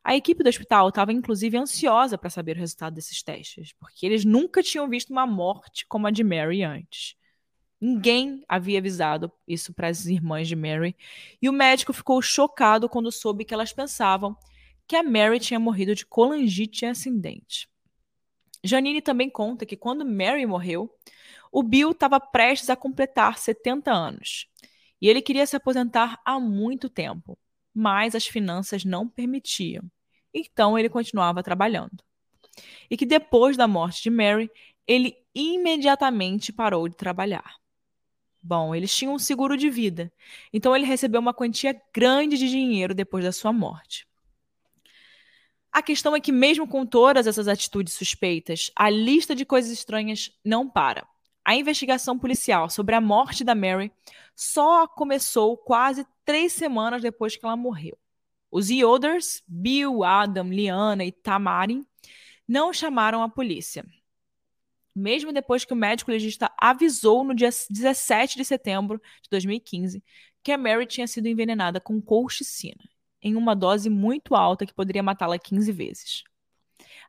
A 0.03 0.15
equipe 0.15 0.43
do 0.43 0.49
hospital 0.49 0.91
estava 0.91 1.13
inclusive 1.13 1.57
ansiosa 1.57 2.19
para 2.19 2.29
saber 2.29 2.57
o 2.57 2.61
resultado 2.61 2.95
desses 2.95 3.23
testes, 3.23 3.73
porque 3.73 4.05
eles 4.05 4.25
nunca 4.25 4.63
tinham 4.63 4.89
visto 4.89 5.11
uma 5.11 5.27
morte 5.27 5.87
como 5.87 6.07
a 6.07 6.11
de 6.11 6.23
Mary 6.23 6.63
antes. 6.63 7.17
Ninguém 7.87 8.43
havia 8.49 8.79
avisado 8.79 9.31
isso 9.47 9.75
para 9.75 9.89
as 9.89 10.07
irmãs 10.07 10.49
de 10.49 10.57
Mary, 10.57 10.97
e 11.43 11.51
o 11.51 11.53
médico 11.53 11.93
ficou 11.93 12.23
chocado 12.23 12.89
quando 12.89 13.13
soube 13.13 13.45
que 13.45 13.53
elas 13.53 13.75
pensavam 13.75 14.35
que 14.89 14.97
a 14.97 15.03
Mary 15.03 15.39
tinha 15.39 15.61
morrido 15.61 15.95
de 15.95 16.07
colangite 16.07 16.87
ascendente. 16.87 17.69
Janine 18.65 19.03
também 19.03 19.29
conta 19.29 19.67
que 19.67 19.77
quando 19.77 20.03
Mary 20.03 20.47
morreu, 20.47 20.91
o 21.53 21.63
Bill 21.63 21.91
estava 21.91 22.19
prestes 22.19 22.71
a 22.71 22.77
completar 22.77 23.37
70 23.37 23.93
anos 23.93 24.47
e 24.99 25.07
ele 25.07 25.21
queria 25.21 25.47
se 25.47 25.55
aposentar 25.55 26.19
há 26.25 26.41
muito 26.41 26.89
tempo, 26.89 27.39
mas 27.75 28.15
as 28.15 28.27
finanças 28.27 28.83
não 28.83 29.07
permitiam. 29.07 29.85
Então 30.33 30.79
ele 30.79 30.89
continuava 30.89 31.43
trabalhando. 31.43 32.03
E 32.91 32.97
que 32.97 33.05
depois 33.05 33.59
da 33.59 33.69
morte 33.69 34.03
de 34.05 34.09
Mary, 34.09 34.51
ele 34.87 35.15
imediatamente 35.35 36.51
parou 36.51 36.89
de 36.89 36.97
trabalhar. 36.97 37.63
Bom, 38.47 38.75
eles 38.75 38.95
tinham 38.95 39.15
um 39.15 39.19
seguro 39.19 39.57
de 39.57 39.71
vida, 39.71 40.13
então 40.53 40.77
ele 40.77 40.85
recebeu 40.85 41.19
uma 41.19 41.33
quantia 41.33 41.75
grande 41.95 42.37
de 42.37 42.47
dinheiro 42.47 42.95
depois 42.95 43.25
da 43.25 43.33
sua 43.33 43.55
morte. 43.55 44.07
A 45.73 45.81
questão 45.81 46.15
é 46.15 46.21
que, 46.21 46.31
mesmo 46.31 46.69
com 46.69 46.85
todas 46.85 47.27
essas 47.27 47.49
atitudes 47.49 47.95
suspeitas, 47.95 48.71
a 48.77 48.91
lista 48.91 49.35
de 49.35 49.47
coisas 49.47 49.73
estranhas 49.73 50.31
não 50.45 50.69
para. 50.69 51.09
A 51.43 51.57
investigação 51.57 52.19
policial 52.19 52.69
sobre 52.69 52.95
a 52.95 53.01
morte 53.01 53.45
da 53.45 53.55
Mary 53.55 53.91
só 54.37 54.87
começou 54.87 55.57
quase 55.57 56.07
três 56.23 56.53
semanas 56.53 57.01
depois 57.01 57.37
que 57.37 57.47
ela 57.47 57.57
morreu. 57.57 57.97
Os 58.51 58.69
Yoders, 58.69 59.43
Bill, 59.49 60.05
Adam, 60.05 60.51
Liana 60.51 61.03
e 61.03 61.11
Tamarin, 61.11 61.83
não 62.47 62.75
chamaram 62.75 63.23
a 63.23 63.29
polícia. 63.29 63.87
Mesmo 64.95 65.33
depois 65.33 65.65
que 65.65 65.73
o 65.73 65.77
médico 65.77 66.11
legista 66.11 66.53
avisou 66.57 67.25
no 67.25 67.35
dia 67.35 67.49
17 67.49 68.37
de 68.37 68.45
setembro 68.45 69.01
de 69.23 69.29
2015 69.31 70.03
que 70.43 70.53
a 70.53 70.59
Mary 70.59 70.87
tinha 70.87 71.07
sido 71.07 71.27
envenenada 71.27 71.81
com 71.81 72.01
colchicina, 72.01 72.85
em 73.21 73.35
uma 73.35 73.57
dose 73.57 73.89
muito 73.89 74.35
alta 74.35 74.67
que 74.67 74.75
poderia 74.75 75.03
matá-la 75.03 75.39
15 75.39 75.73
vezes. 75.73 76.23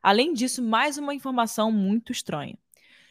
Além 0.02 0.32
disso, 0.32 0.62
mais 0.62 0.96
uma 0.96 1.14
informação 1.14 1.70
muito 1.70 2.12
estranha 2.12 2.58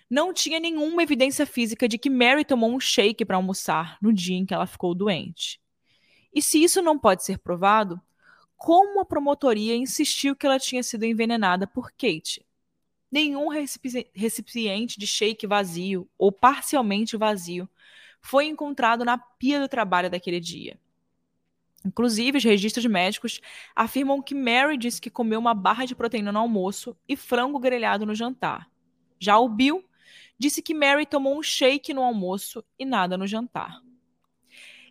não 0.09 0.33
tinha 0.33 0.59
nenhuma 0.59 1.01
evidência 1.03 1.45
física 1.45 1.88
de 1.88 1.97
que 1.97 2.09
Mary 2.09 2.45
tomou 2.45 2.71
um 2.71 2.79
shake 2.79 3.25
para 3.25 3.38
almoçar 3.38 3.97
no 4.01 4.13
dia 4.13 4.38
em 4.38 4.45
que 4.45 4.53
ela 4.53 4.67
ficou 4.67 4.93
doente. 4.93 5.59
E 6.33 6.41
se 6.41 6.61
isso 6.63 6.81
não 6.81 6.97
pode 6.97 7.23
ser 7.23 7.39
provado, 7.39 7.99
como 8.55 8.99
a 8.99 9.05
promotoria 9.05 9.75
insistiu 9.75 10.35
que 10.35 10.45
ela 10.45 10.59
tinha 10.59 10.83
sido 10.83 11.05
envenenada 11.05 11.65
por 11.65 11.91
Kate? 11.91 12.45
Nenhum 13.11 13.47
recipiente 13.47 14.99
de 14.99 15.07
shake 15.07 15.47
vazio 15.47 16.09
ou 16.17 16.31
parcialmente 16.31 17.15
vazio 17.15 17.69
foi 18.19 18.47
encontrado 18.47 19.05
na 19.05 19.17
pia 19.17 19.59
do 19.59 19.67
trabalho 19.67 20.09
daquele 20.09 20.39
dia. 20.39 20.79
Inclusive, 21.85 22.39
os 22.39 22.43
registros 22.43 22.85
médicos 22.87 23.39
afirmam 23.75 24.21
que 24.21 24.33
Mary 24.33 24.75
disse 24.75 24.99
que 24.99 25.11
comeu 25.11 25.39
uma 25.39 25.53
barra 25.53 25.85
de 25.85 25.95
proteína 25.95 26.31
no 26.31 26.39
almoço 26.39 26.97
e 27.07 27.15
frango 27.15 27.59
grelhado 27.59 28.07
no 28.07 28.15
jantar. 28.15 28.67
Já 29.19 29.37
o 29.37 29.47
Bill 29.47 29.85
disse 30.37 30.63
que 30.63 30.73
Mary 30.73 31.05
tomou 31.05 31.37
um 31.37 31.43
shake 31.43 31.93
no 31.93 32.01
almoço 32.01 32.65
e 32.79 32.85
nada 32.85 33.15
no 33.17 33.27
jantar. 33.27 33.84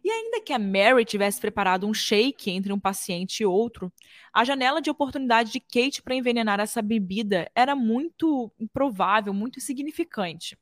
E 0.04 0.10
ainda 0.10 0.40
que 0.40 0.52
a 0.52 0.58
Mary 0.58 1.04
tivesse 1.04 1.40
preparado 1.40 1.86
um 1.86 1.94
shake 1.94 2.50
entre 2.50 2.72
um 2.72 2.78
paciente 2.78 3.42
e 3.42 3.46
outro, 3.46 3.90
a 4.32 4.44
janela 4.44 4.82
de 4.82 4.90
oportunidade 4.90 5.50
de 5.50 5.60
Kate 5.60 6.02
para 6.02 6.14
envenenar 6.14 6.60
essa 6.60 6.82
bebida 6.82 7.50
era 7.54 7.74
muito 7.74 8.52
improvável, 8.60 9.32
muito 9.32 9.58
insignificante. 9.58 10.58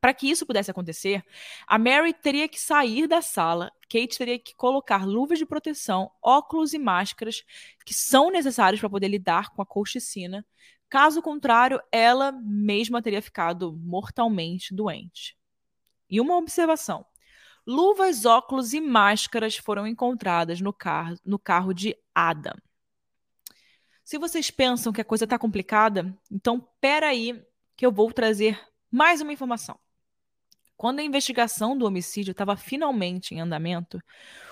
Para 0.00 0.14
que 0.14 0.28
isso 0.28 0.46
pudesse 0.46 0.70
acontecer, 0.70 1.22
a 1.66 1.78
Mary 1.78 2.12
teria 2.14 2.48
que 2.48 2.60
sair 2.60 3.06
da 3.06 3.22
sala, 3.22 3.70
Kate 3.82 4.18
teria 4.18 4.38
que 4.38 4.54
colocar 4.54 5.06
luvas 5.06 5.38
de 5.38 5.46
proteção, 5.46 6.10
óculos 6.22 6.72
e 6.72 6.78
máscaras 6.78 7.42
que 7.84 7.94
são 7.94 8.30
necessários 8.30 8.80
para 8.80 8.90
poder 8.90 9.08
lidar 9.08 9.50
com 9.50 9.62
a 9.62 9.66
colchicina, 9.66 10.44
Caso 10.94 11.20
contrário, 11.20 11.80
ela 11.90 12.30
mesma 12.30 13.02
teria 13.02 13.20
ficado 13.20 13.72
mortalmente 13.72 14.72
doente. 14.72 15.36
E 16.08 16.20
uma 16.20 16.36
observação: 16.36 17.04
luvas, 17.66 18.24
óculos 18.24 18.72
e 18.72 18.80
máscaras 18.80 19.56
foram 19.56 19.86
encontradas 19.86 20.60
no 20.60 20.72
carro, 20.72 21.16
no 21.24 21.38
carro 21.38 21.72
de 21.72 21.96
Adam. 22.14 22.54
Se 24.04 24.18
vocês 24.18 24.50
pensam 24.50 24.92
que 24.92 25.00
a 25.00 25.04
coisa 25.04 25.24
está 25.24 25.38
complicada, 25.38 26.14
então 26.30 26.68
pera 26.80 27.08
aí 27.08 27.42
que 27.76 27.86
eu 27.86 27.90
vou 27.90 28.12
trazer 28.12 28.60
mais 28.90 29.20
uma 29.20 29.32
informação. 29.32 29.78
Quando 30.76 30.98
a 30.98 31.02
investigação 31.02 31.76
do 31.76 31.86
homicídio 31.86 32.32
estava 32.32 32.56
finalmente 32.56 33.34
em 33.34 33.40
andamento, 33.40 33.98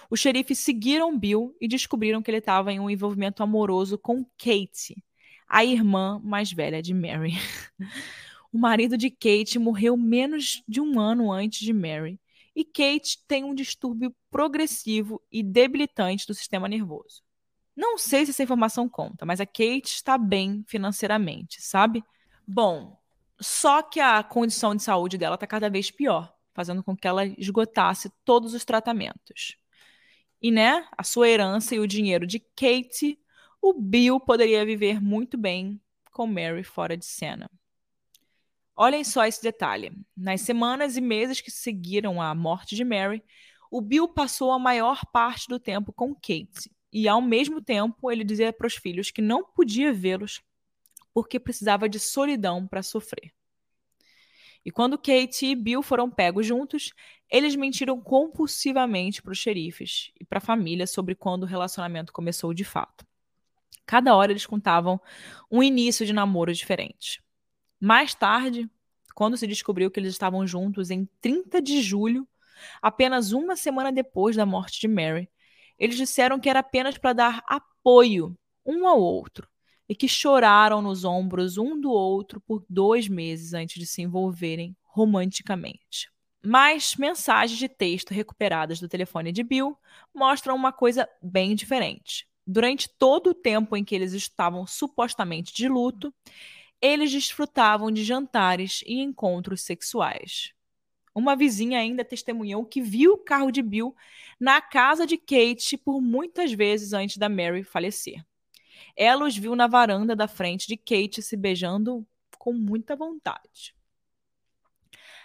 os 0.09 0.21
xerifes 0.21 0.59
seguiram 0.59 1.19
Bill 1.19 1.55
e 1.61 1.69
descobriram 1.69 2.23
que 2.23 2.31
ele 2.31 2.39
estava 2.39 2.73
em 2.73 2.81
um 2.81 2.89
envolvimento 2.89 3.43
amoroso 3.43 3.99
com 3.99 4.25
Kate, 4.39 5.03
a 5.49 5.65
irmã 5.65 6.21
mais 6.25 6.53
velha 6.53 6.81
de 6.81 6.95
Mary. 6.95 7.35
o 8.53 8.59
marido 8.59 8.97
de 8.97 9.11
Kate 9.11 9.59
morreu 9.59 9.97
menos 9.97 10.63
de 10.67 10.81
um 10.81 10.99
ano 10.99 11.31
antes 11.31 11.61
de 11.61 11.73
Mary. 11.73 12.19
E 12.55 12.65
Kate 12.65 13.19
tem 13.27 13.45
um 13.45 13.55
distúrbio 13.55 14.15
progressivo 14.31 15.23
e 15.31 15.43
debilitante 15.43 16.27
do 16.27 16.35
sistema 16.35 16.69
nervoso. 16.69 17.23
Não 17.75 17.97
sei 17.97 18.25
se 18.25 18.31
essa 18.31 18.43
informação 18.43 18.89
conta, 18.89 19.25
mas 19.25 19.41
a 19.41 19.47
Kate 19.47 19.87
está 19.87 20.19
bem 20.19 20.63
financeiramente, 20.67 21.63
sabe? 21.63 22.05
Bom, 22.47 22.99
só 23.41 23.83
que 23.83 23.99
a 23.99 24.23
condição 24.23 24.75
de 24.75 24.83
saúde 24.83 25.17
dela 25.17 25.37
está 25.37 25.47
cada 25.47 25.71
vez 25.71 25.91
pior, 25.91 26.35
fazendo 26.53 26.83
com 26.83 26.95
que 26.95 27.09
ela 27.09 27.25
esgotasse 27.25 28.11
todos 28.25 28.53
os 28.53 28.65
tratamentos. 28.65 29.57
E, 30.41 30.51
né, 30.51 30.87
a 30.97 31.03
sua 31.03 31.29
herança 31.29 31.75
e 31.75 31.79
o 31.79 31.87
dinheiro 31.87 32.27
de 32.27 32.39
Kate 32.39 33.19
o 33.61 33.73
Bill 33.73 34.19
poderia 34.19 34.67
viver 34.67 35.01
muito 35.01 35.39
bem 35.39 35.81
com 36.11 36.27
Mary 36.27 36.65
fora 36.65 36.97
de 36.97 37.07
cena. 37.07 37.49
Olhem 38.75 39.05
só 39.05 39.25
esse 39.27 39.43
detalhe. 39.43 39.93
Nas 40.17 40.41
semanas 40.41 40.97
e 40.97 41.01
meses 41.01 41.41
que 41.41 41.51
seguiram 41.51 42.21
a 42.21 42.35
morte 42.35 42.75
de 42.75 42.85
Mary, 42.85 43.23
o 43.71 43.81
Bill 43.81 44.09
passou 44.09 44.53
a 44.53 44.59
maior 44.59 45.05
parte 45.13 45.49
do 45.49 45.59
tempo 45.59 45.93
com 45.93 46.15
Kate. 46.15 46.71
E, 46.93 47.09
ao 47.09 47.23
mesmo 47.23 47.61
tempo, 47.61 48.11
ele 48.11 48.25
dizia 48.25 48.53
para 48.53 48.67
os 48.67 48.75
filhos 48.75 49.11
que 49.11 49.23
não 49.23 49.45
podia 49.45 49.93
vê-los 49.93 50.43
porque 51.13 51.39
precisava 51.39 51.89
de 51.89 51.99
solidão 51.99 52.67
para 52.67 52.83
sofrer. 52.83 53.33
E 54.65 54.71
quando 54.71 54.99
Kate 54.99 55.47
e 55.47 55.55
Bill 55.55 55.83
foram 55.83 56.11
pegos 56.11 56.47
juntos, 56.47 56.93
eles 57.31 57.57
mentiram 57.57 58.01
compulsivamente 58.01 59.23
para 59.23 59.33
os 59.33 59.39
xerifes 59.39 60.13
e 60.21 60.25
para 60.25 60.39
a 60.39 60.41
família 60.41 60.87
sobre 60.87 61.15
quando 61.15 61.43
o 61.43 61.47
relacionamento 61.47 62.13
começou 62.13 62.55
de 62.55 62.65
fato. 62.65 63.07
Cada 63.85 64.15
hora 64.15 64.33
eles 64.33 64.47
contavam 64.47 65.01
um 65.51 65.63
início 65.63 66.07
de 66.07 66.13
namoro 66.13 66.53
diferente. 66.53 67.22
Mais 67.85 68.15
tarde, 68.15 68.71
quando 69.13 69.37
se 69.37 69.45
descobriu 69.45 69.91
que 69.91 69.99
eles 69.99 70.13
estavam 70.13 70.47
juntos 70.47 70.89
em 70.89 71.05
30 71.21 71.61
de 71.61 71.83
julho, 71.83 72.29
apenas 72.81 73.33
uma 73.33 73.57
semana 73.57 73.91
depois 73.91 74.37
da 74.37 74.47
morte 74.47 74.81
de 74.81 74.87
Mary, 74.87 75.29
eles 75.77 75.97
disseram 75.97 76.39
que 76.39 76.49
era 76.49 76.61
apenas 76.61 76.97
para 76.97 77.13
dar 77.13 77.45
apoio 77.45 78.39
um 78.65 78.87
ao 78.87 79.01
outro 79.01 79.49
e 79.89 79.97
que 79.97 80.07
choraram 80.07 80.81
nos 80.81 81.05
ombros 81.05 81.59
um 81.59 81.81
do 81.81 81.91
outro 81.91 82.41
por 82.41 82.65
dois 82.71 83.09
meses 83.09 83.53
antes 83.53 83.81
de 83.81 83.87
se 83.87 84.01
envolverem 84.01 84.77
romanticamente. 84.83 86.09
Mas 86.41 86.95
mensagens 86.95 87.59
de 87.59 87.69
texto 87.69 88.15
recuperadas 88.15 88.79
do 88.79 88.89
telefone 88.89 89.33
de 89.33 89.43
Bill 89.43 89.77
mostram 90.15 90.55
uma 90.55 90.73
coisa 90.73 91.09
bem 91.21 91.57
diferente. 91.57 92.29
Durante 92.47 92.89
todo 92.97 93.31
o 93.31 93.35
tempo 93.35 93.77
em 93.77 93.85
que 93.85 93.97
eles 93.97 94.13
estavam 94.13 94.69
supostamente 94.69 95.53
de 95.53 95.69
luto, 95.69 96.15
eles 96.83 97.13
desfrutavam 97.13 97.93
de 97.93 98.03
jantares 98.03 98.83
e 98.85 99.01
encontros 99.01 99.63
sexuais. 99.63 100.53
Uma 101.15 101.37
vizinha 101.37 101.79
ainda 101.79 102.05
testemunhou 102.05 102.65
que 102.65 102.81
viu 102.83 103.13
o 103.13 103.19
carro 103.19 103.53
de 103.53 103.63
Bill 103.63 103.95
na 104.41 104.61
casa 104.61 105.07
de 105.07 105.17
Kate 105.17 105.77
por 105.77 106.01
muitas 106.01 106.53
vezes 106.53 106.93
antes 106.93 107.19
da 107.19 107.29
Mary 107.29 107.63
falecer. 107.63 108.25
Ela 108.97 109.25
os 109.25 109.37
viu 109.37 109.55
na 109.55 109.69
varanda 109.69 110.17
da 110.17 110.27
frente 110.27 110.67
de 110.67 110.77
Kate 110.77 111.23
se 111.23 111.37
beijando 111.37 112.05
com 112.39 112.53
muita 112.53 112.97
vontade. 112.97 113.75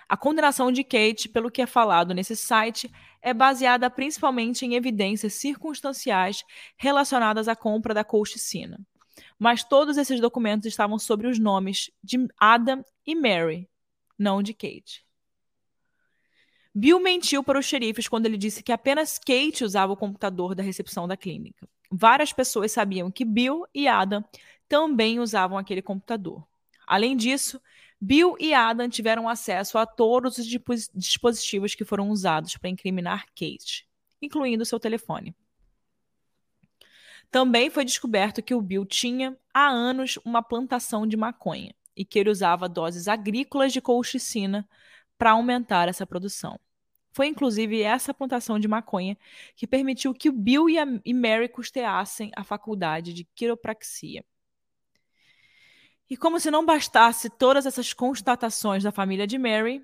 A 0.08 0.16
condenação 0.16 0.72
de 0.72 0.84
Kate, 0.84 1.28
pelo 1.28 1.52
que 1.52 1.62
é 1.62 1.66
falado 1.66 2.14
nesse 2.14 2.36
site, 2.36 2.90
é 3.22 3.34
baseada 3.34 3.90
principalmente 3.90 4.66
em 4.66 4.76
evidências 4.76 5.34
circunstanciais 5.34 6.46
relacionadas 6.78 7.48
à 7.48 7.56
compra 7.56 7.94
da 7.94 8.04
colchicina. 8.04 8.80
Mas 9.38 9.64
todos 9.64 9.98
esses 9.98 10.20
documentos 10.20 10.66
estavam 10.66 10.98
sobre 11.00 11.28
os 11.28 11.40
nomes 11.40 11.92
de 12.04 12.28
Adam 12.40 12.84
e 13.06 13.16
Mary, 13.16 13.70
não 14.18 14.42
de 14.42 14.54
Kate. 14.54 15.06
Bill 16.74 17.00
mentiu 17.00 17.44
para 17.44 17.58
os 17.58 17.66
xerifes 17.66 18.08
quando 18.08 18.28
ele 18.28 18.38
disse 18.38 18.62
que 18.62 18.72
apenas 18.72 19.18
Kate 19.18 19.64
usava 19.64 19.94
o 19.94 19.98
computador 19.98 20.54
da 20.54 20.62
recepção 20.62 21.08
da 21.08 21.18
clínica. 21.18 21.68
Várias 21.90 22.32
pessoas 22.32 22.72
sabiam 22.72 23.10
que 23.10 23.26
Bill 23.26 23.66
e 23.74 23.88
Adam 23.88 24.24
também 24.68 25.20
usavam 25.20 25.58
aquele 25.58 25.82
computador. 25.82 26.46
Além 26.86 27.18
disso, 27.18 27.60
Bill 28.00 28.36
e 28.40 28.54
Adam 28.54 28.88
tiveram 28.88 29.28
acesso 29.28 29.78
a 29.78 29.86
todos 29.86 30.38
os 30.38 30.46
dispositivos 30.94 31.74
que 31.74 31.84
foram 31.84 32.10
usados 32.10 32.56
para 32.58 32.70
incriminar 32.70 33.26
Kate, 33.28 33.88
incluindo 34.22 34.66
seu 34.66 34.80
telefone. 34.80 35.36
Também 37.30 37.70
foi 37.70 37.84
descoberto 37.84 38.42
que 38.42 38.56
o 38.56 38.62
Bill 38.62 38.86
tinha 38.86 39.38
há 39.54 39.68
anos 39.68 40.18
uma 40.24 40.42
plantação 40.42 41.06
de 41.06 41.18
maconha 41.18 41.74
e 41.96 42.06
que 42.06 42.20
ele 42.20 42.30
usava 42.30 42.70
doses 42.70 43.08
agrícolas 43.08 43.74
de 43.74 43.82
colchicina 43.82 44.68
para 45.18 45.32
aumentar 45.32 45.90
essa 45.90 46.06
produção. 46.06 46.60
Foi 47.12 47.26
inclusive 47.28 47.82
essa 47.82 48.14
plantação 48.14 48.60
de 48.60 48.68
maconha 48.68 49.18
que 49.56 49.66
permitiu 49.66 50.14
que 50.14 50.30
o 50.30 50.32
Bill 50.32 50.70
e, 50.70 50.78
a, 50.78 50.86
e 51.04 51.14
Mary 51.14 51.50
custeassem 51.50 52.32
a 52.36 52.44
faculdade 52.44 53.12
de 53.12 53.24
quiropraxia. 53.36 54.24
E 56.10 56.16
como 56.16 56.40
se 56.40 56.52
não 56.52 56.66
bastasse 56.66 57.30
todas 57.30 57.66
essas 57.66 57.92
constatações 57.92 58.84
da 58.84 58.92
família 58.92 59.28
de 59.28 59.38
Mary, 59.38 59.84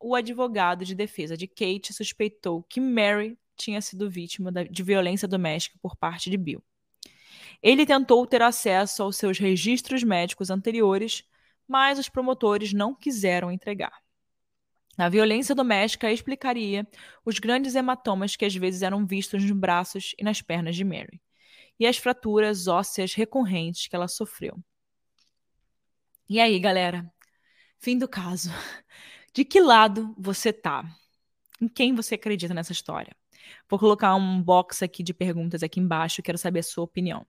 o 0.00 0.14
advogado 0.14 0.84
de 0.84 0.94
defesa 0.94 1.36
de 1.36 1.46
Kate 1.46 1.92
suspeitou 1.92 2.62
que 2.62 2.80
Mary 2.80 3.36
tinha 3.56 3.82
sido 3.82 4.08
vítima 4.08 4.52
de 4.52 4.82
violência 4.82 5.26
doméstica 5.26 5.76
por 5.82 5.96
parte 5.96 6.30
de 6.30 6.36
Bill. 6.36 6.62
Ele 7.62 7.84
tentou 7.84 8.26
ter 8.26 8.42
acesso 8.42 9.02
aos 9.02 9.16
seus 9.16 9.38
registros 9.38 10.02
médicos 10.04 10.50
anteriores, 10.50 11.24
mas 11.66 11.98
os 11.98 12.08
promotores 12.08 12.72
não 12.72 12.94
quiseram 12.94 13.50
entregar. 13.50 13.92
A 14.96 15.08
violência 15.08 15.54
doméstica 15.54 16.10
explicaria 16.10 16.86
os 17.24 17.38
grandes 17.38 17.74
hematomas 17.74 18.34
que 18.34 18.44
às 18.44 18.54
vezes 18.54 18.82
eram 18.82 19.06
vistos 19.06 19.42
nos 19.42 19.52
braços 19.52 20.14
e 20.18 20.24
nas 20.24 20.42
pernas 20.42 20.74
de 20.74 20.84
Mary, 20.84 21.20
e 21.78 21.86
as 21.86 21.96
fraturas 21.96 22.66
ósseas 22.66 23.14
recorrentes 23.14 23.86
que 23.86 23.94
ela 23.94 24.08
sofreu. 24.08 24.58
E 26.28 26.40
aí, 26.40 26.58
galera? 26.58 27.10
Fim 27.78 27.96
do 27.96 28.08
caso. 28.08 28.50
De 29.32 29.44
que 29.44 29.60
lado 29.60 30.14
você 30.18 30.52
tá? 30.52 30.84
Em 31.60 31.68
quem 31.68 31.94
você 31.94 32.16
acredita 32.16 32.52
nessa 32.52 32.72
história? 32.72 33.16
Vou 33.68 33.78
colocar 33.78 34.14
um 34.16 34.42
box 34.42 34.82
aqui 34.82 35.02
de 35.02 35.14
perguntas 35.14 35.62
aqui 35.62 35.78
embaixo, 35.78 36.22
quero 36.22 36.38
saber 36.38 36.60
a 36.60 36.64
sua 36.64 36.84
opinião. 36.84 37.24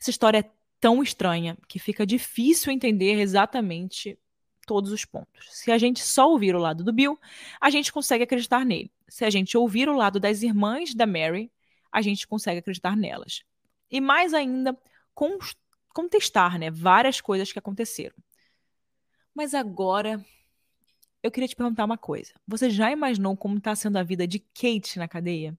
Essa 0.00 0.10
história 0.10 0.38
é 0.38 0.50
tão 0.80 1.02
estranha 1.02 1.56
que 1.66 1.78
fica 1.78 2.06
difícil 2.06 2.72
entender 2.72 3.18
exatamente 3.20 4.18
todos 4.66 4.92
os 4.92 5.04
pontos. 5.04 5.48
Se 5.50 5.72
a 5.72 5.78
gente 5.78 6.00
só 6.00 6.30
ouvir 6.30 6.54
o 6.54 6.58
lado 6.58 6.84
do 6.84 6.92
Bill, 6.92 7.18
a 7.60 7.70
gente 7.70 7.92
consegue 7.92 8.24
acreditar 8.24 8.64
nele. 8.64 8.92
Se 9.08 9.24
a 9.24 9.30
gente 9.30 9.56
ouvir 9.56 9.88
o 9.88 9.96
lado 9.96 10.20
das 10.20 10.42
irmãs 10.42 10.94
da 10.94 11.06
Mary, 11.06 11.50
a 11.90 12.02
gente 12.02 12.28
consegue 12.28 12.58
acreditar 12.58 12.96
nelas. 12.96 13.42
E 13.90 14.00
mais 14.00 14.34
ainda, 14.34 14.76
contestar 15.94 16.58
né, 16.58 16.70
várias 16.70 17.20
coisas 17.20 17.50
que 17.50 17.58
aconteceram. 17.58 18.14
Mas 19.34 19.54
agora, 19.54 20.24
eu 21.22 21.30
queria 21.30 21.48
te 21.48 21.56
perguntar 21.56 21.84
uma 21.84 21.96
coisa. 21.96 22.32
Você 22.46 22.68
já 22.68 22.92
imaginou 22.92 23.36
como 23.36 23.56
está 23.56 23.74
sendo 23.74 23.96
a 23.96 24.02
vida 24.02 24.26
de 24.26 24.38
Kate 24.38 24.98
na 24.98 25.08
cadeia? 25.08 25.56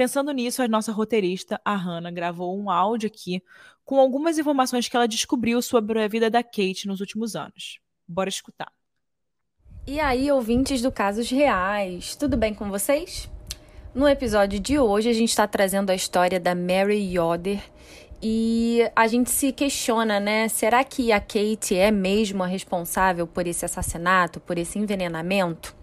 Pensando 0.00 0.32
nisso, 0.32 0.62
a 0.62 0.66
nossa 0.66 0.92
roteirista, 0.92 1.60
a 1.62 1.76
Hannah, 1.76 2.10
gravou 2.10 2.58
um 2.58 2.70
áudio 2.70 3.06
aqui 3.06 3.42
com 3.84 4.00
algumas 4.00 4.38
informações 4.38 4.88
que 4.88 4.96
ela 4.96 5.06
descobriu 5.06 5.60
sobre 5.60 6.02
a 6.02 6.08
vida 6.08 6.30
da 6.30 6.42
Kate 6.42 6.88
nos 6.88 7.00
últimos 7.00 7.36
anos. 7.36 7.80
Bora 8.08 8.30
escutar. 8.30 8.72
E 9.86 10.00
aí, 10.00 10.32
ouvintes 10.32 10.80
do 10.80 10.90
Casos 10.90 11.28
Reais, 11.30 12.16
tudo 12.16 12.34
bem 12.34 12.54
com 12.54 12.70
vocês? 12.70 13.30
No 13.94 14.08
episódio 14.08 14.58
de 14.58 14.78
hoje, 14.78 15.10
a 15.10 15.12
gente 15.12 15.28
está 15.28 15.46
trazendo 15.46 15.90
a 15.90 15.94
história 15.94 16.40
da 16.40 16.54
Mary 16.54 17.18
Yoder 17.18 17.62
e 18.22 18.90
a 18.96 19.06
gente 19.06 19.30
se 19.30 19.52
questiona, 19.52 20.18
né? 20.18 20.48
Será 20.48 20.82
que 20.82 21.12
a 21.12 21.20
Kate 21.20 21.76
é 21.76 21.90
mesmo 21.90 22.42
a 22.42 22.46
responsável 22.46 23.26
por 23.26 23.46
esse 23.46 23.66
assassinato, 23.66 24.40
por 24.40 24.56
esse 24.56 24.78
envenenamento? 24.78 25.78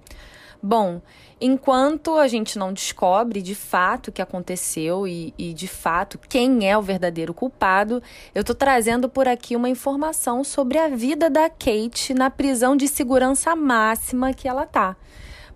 Bom, 0.62 1.02
enquanto 1.40 2.18
a 2.18 2.28
gente 2.28 2.58
não 2.58 2.74
descobre 2.74 3.42
de 3.42 3.54
fato 3.54 4.08
o 4.08 4.12
que 4.12 4.22
aconteceu 4.22 5.08
e, 5.08 5.34
e 5.38 5.54
de 5.54 5.68
fato 5.68 6.18
quem 6.18 6.68
é 6.68 6.78
o 6.78 6.82
verdadeiro 6.82 7.34
culpado, 7.34 8.02
eu 8.34 8.44
tô 8.44 8.56
trazendo 8.56 9.08
por 9.08 9.28
aqui 9.28 9.56
uma 9.56 9.70
informação 9.70 10.44
sobre 10.44 10.78
a 10.78 10.88
vida 10.88 11.30
da 11.30 11.50
Kate 11.50 12.14
na 12.14 12.30
prisão 12.30 12.76
de 12.76 12.88
segurança 12.88 13.56
máxima 13.56 14.34
que 14.34 14.48
ela 14.48 14.66
tá. 14.66 14.96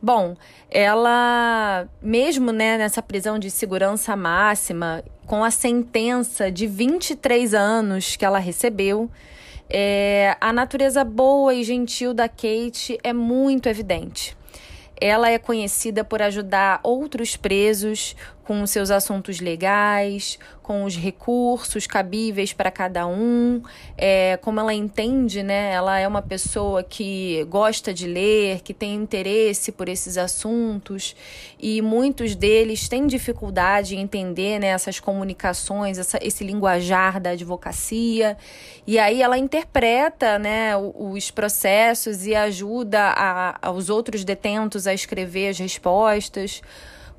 Bom, 0.04 0.36
ela, 0.70 1.88
mesmo 2.02 2.52
né, 2.52 2.76
nessa 2.78 3.04
prisão 3.04 3.38
de 3.38 3.52
segurança 3.52 4.16
máxima, 4.16 5.04
com 5.28 5.44
a 5.44 5.52
sentença 5.52 6.52
de 6.52 6.66
23 6.66 7.54
anos 7.54 8.16
que 8.16 8.26
ela 8.26 8.40
recebeu, 8.40 9.12
é, 9.70 10.36
a 10.42 10.52
natureza 10.52 11.04
boa 11.04 11.54
e 11.54 11.64
gentil 11.64 12.14
da 12.14 12.28
Kate 12.28 12.98
é 13.04 13.14
muito 13.14 13.70
evidente. 13.70 14.36
Ela 15.02 15.32
é 15.32 15.40
conhecida 15.40 16.04
por 16.04 16.22
ajudar 16.22 16.80
outros 16.84 17.36
presos 17.36 18.16
com 18.52 18.62
os 18.64 18.70
seus 18.70 18.92
assuntos 18.92 19.40
legais, 19.40 20.38
com 20.62 20.84
os 20.84 20.98
recursos 20.98 21.88
cabíveis 21.88 22.52
para 22.52 22.70
cada 22.70 23.08
um, 23.08 23.64
é, 23.98 24.38
como 24.42 24.60
ela 24.60 24.74
entende, 24.74 25.42
né? 25.42 25.72
Ela 25.72 26.00
é 26.00 26.06
uma 26.06 26.22
pessoa 26.22 26.84
que 26.84 27.46
gosta 27.46 27.94
de 27.94 28.06
ler, 28.06 28.60
que 28.60 28.74
tem 28.74 28.94
interesse 28.94 29.72
por 29.72 29.88
esses 29.88 30.18
assuntos 30.18 31.16
e 31.58 31.82
muitos 31.82 32.36
deles 32.36 32.90
têm 32.90 33.08
dificuldade 33.08 33.96
em 33.96 34.02
entender 34.02 34.60
né, 34.60 34.68
essas 34.68 35.00
comunicações, 35.00 35.98
essa, 35.98 36.20
esse 36.22 36.44
linguajar 36.44 37.22
da 37.22 37.30
advocacia. 37.30 38.38
E 38.86 39.00
aí 39.00 39.22
ela 39.22 39.38
interpreta 39.38 40.38
né, 40.38 40.74
os 40.76 41.32
processos 41.32 42.28
e 42.28 42.36
ajuda 42.36 43.00
a, 43.16 43.58
aos 43.62 43.90
outros 43.90 44.26
detentos 44.26 44.88
a 44.88 44.94
escrever 44.94 45.48
as 45.48 45.58
respostas. 45.58 46.62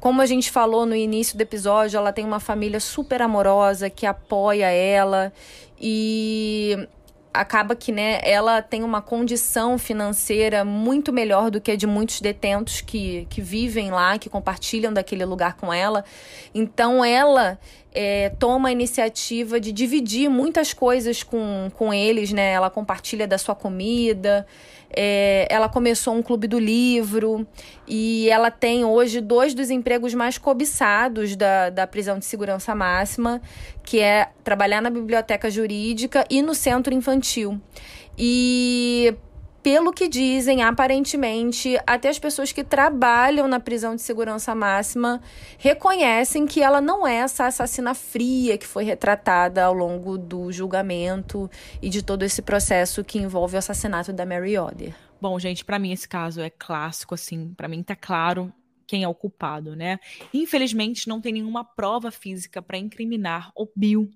Como 0.02 0.20
a 0.20 0.26
gente 0.26 0.50
falou 0.50 0.84
no 0.84 0.96
início 0.96 1.38
do 1.38 1.42
episódio, 1.42 1.96
ela 1.96 2.12
tem 2.12 2.24
uma 2.24 2.40
família 2.40 2.80
super 2.80 3.22
amorosa 3.22 3.88
que 3.88 4.04
apoia 4.04 4.66
ela 4.66 5.32
e 5.80 6.88
acaba 7.32 7.76
que 7.76 7.92
né, 7.92 8.18
ela 8.24 8.60
tem 8.60 8.82
uma 8.82 9.00
condição 9.00 9.78
financeira 9.78 10.64
muito 10.64 11.12
melhor 11.12 11.52
do 11.52 11.60
que 11.60 11.70
a 11.70 11.76
de 11.76 11.86
muitos 11.86 12.20
detentos 12.20 12.80
que, 12.80 13.28
que 13.30 13.40
vivem 13.40 13.92
lá, 13.92 14.18
que 14.18 14.28
compartilham 14.28 14.92
daquele 14.92 15.24
lugar 15.24 15.54
com 15.54 15.72
ela. 15.72 16.04
Então 16.52 17.04
ela 17.04 17.56
é, 17.94 18.30
toma 18.38 18.68
a 18.68 18.72
iniciativa 18.72 19.60
de 19.60 19.72
dividir 19.72 20.28
muitas 20.30 20.72
coisas 20.72 21.22
com, 21.22 21.70
com 21.74 21.92
eles, 21.92 22.32
né? 22.32 22.52
Ela 22.52 22.70
compartilha 22.70 23.26
da 23.26 23.36
sua 23.36 23.54
comida. 23.54 24.46
É, 24.94 25.46
ela 25.50 25.68
começou 25.68 26.14
um 26.14 26.22
clube 26.22 26.46
do 26.46 26.58
livro 26.58 27.46
e 27.88 28.28
ela 28.28 28.50
tem 28.50 28.84
hoje 28.84 29.20
dois 29.20 29.54
dos 29.54 29.70
empregos 29.70 30.12
mais 30.12 30.36
cobiçados 30.36 31.34
da, 31.34 31.70
da 31.70 31.86
prisão 31.86 32.18
de 32.18 32.26
segurança 32.26 32.74
máxima, 32.74 33.40
que 33.82 34.00
é 34.00 34.28
trabalhar 34.44 34.82
na 34.82 34.90
biblioteca 34.90 35.50
jurídica 35.50 36.26
e 36.28 36.42
no 36.42 36.54
centro 36.54 36.92
infantil. 36.92 37.58
E 38.18 39.14
pelo 39.62 39.92
que 39.92 40.08
dizem, 40.08 40.62
aparentemente, 40.62 41.78
até 41.86 42.08
as 42.08 42.18
pessoas 42.18 42.50
que 42.50 42.64
trabalham 42.64 43.46
na 43.46 43.60
prisão 43.60 43.94
de 43.94 44.02
segurança 44.02 44.54
máxima 44.54 45.20
reconhecem 45.56 46.46
que 46.46 46.60
ela 46.60 46.80
não 46.80 47.06
é 47.06 47.16
essa 47.16 47.46
assassina 47.46 47.94
fria 47.94 48.58
que 48.58 48.66
foi 48.66 48.84
retratada 48.84 49.64
ao 49.64 49.72
longo 49.72 50.18
do 50.18 50.50
julgamento 50.50 51.48
e 51.80 51.88
de 51.88 52.02
todo 52.02 52.24
esse 52.24 52.42
processo 52.42 53.04
que 53.04 53.18
envolve 53.18 53.54
o 53.54 53.58
assassinato 53.58 54.12
da 54.12 54.26
Mary 54.26 54.58
Oder. 54.58 54.94
Bom, 55.20 55.38
gente, 55.38 55.64
para 55.64 55.78
mim 55.78 55.92
esse 55.92 56.08
caso 56.08 56.40
é 56.40 56.50
clássico, 56.50 57.14
assim, 57.14 57.54
para 57.54 57.68
mim 57.68 57.82
tá 57.82 57.94
claro 57.94 58.52
quem 58.92 59.04
é 59.04 59.08
o 59.08 59.14
culpado, 59.14 59.76
né? 59.76 59.98
Infelizmente, 60.34 61.08
não 61.08 61.20
tem 61.20 61.32
nenhuma 61.32 61.64
prova 61.64 62.10
física 62.10 62.60
para 62.60 62.76
incriminar 62.76 63.50
o 63.56 63.66
Bill 63.74 64.10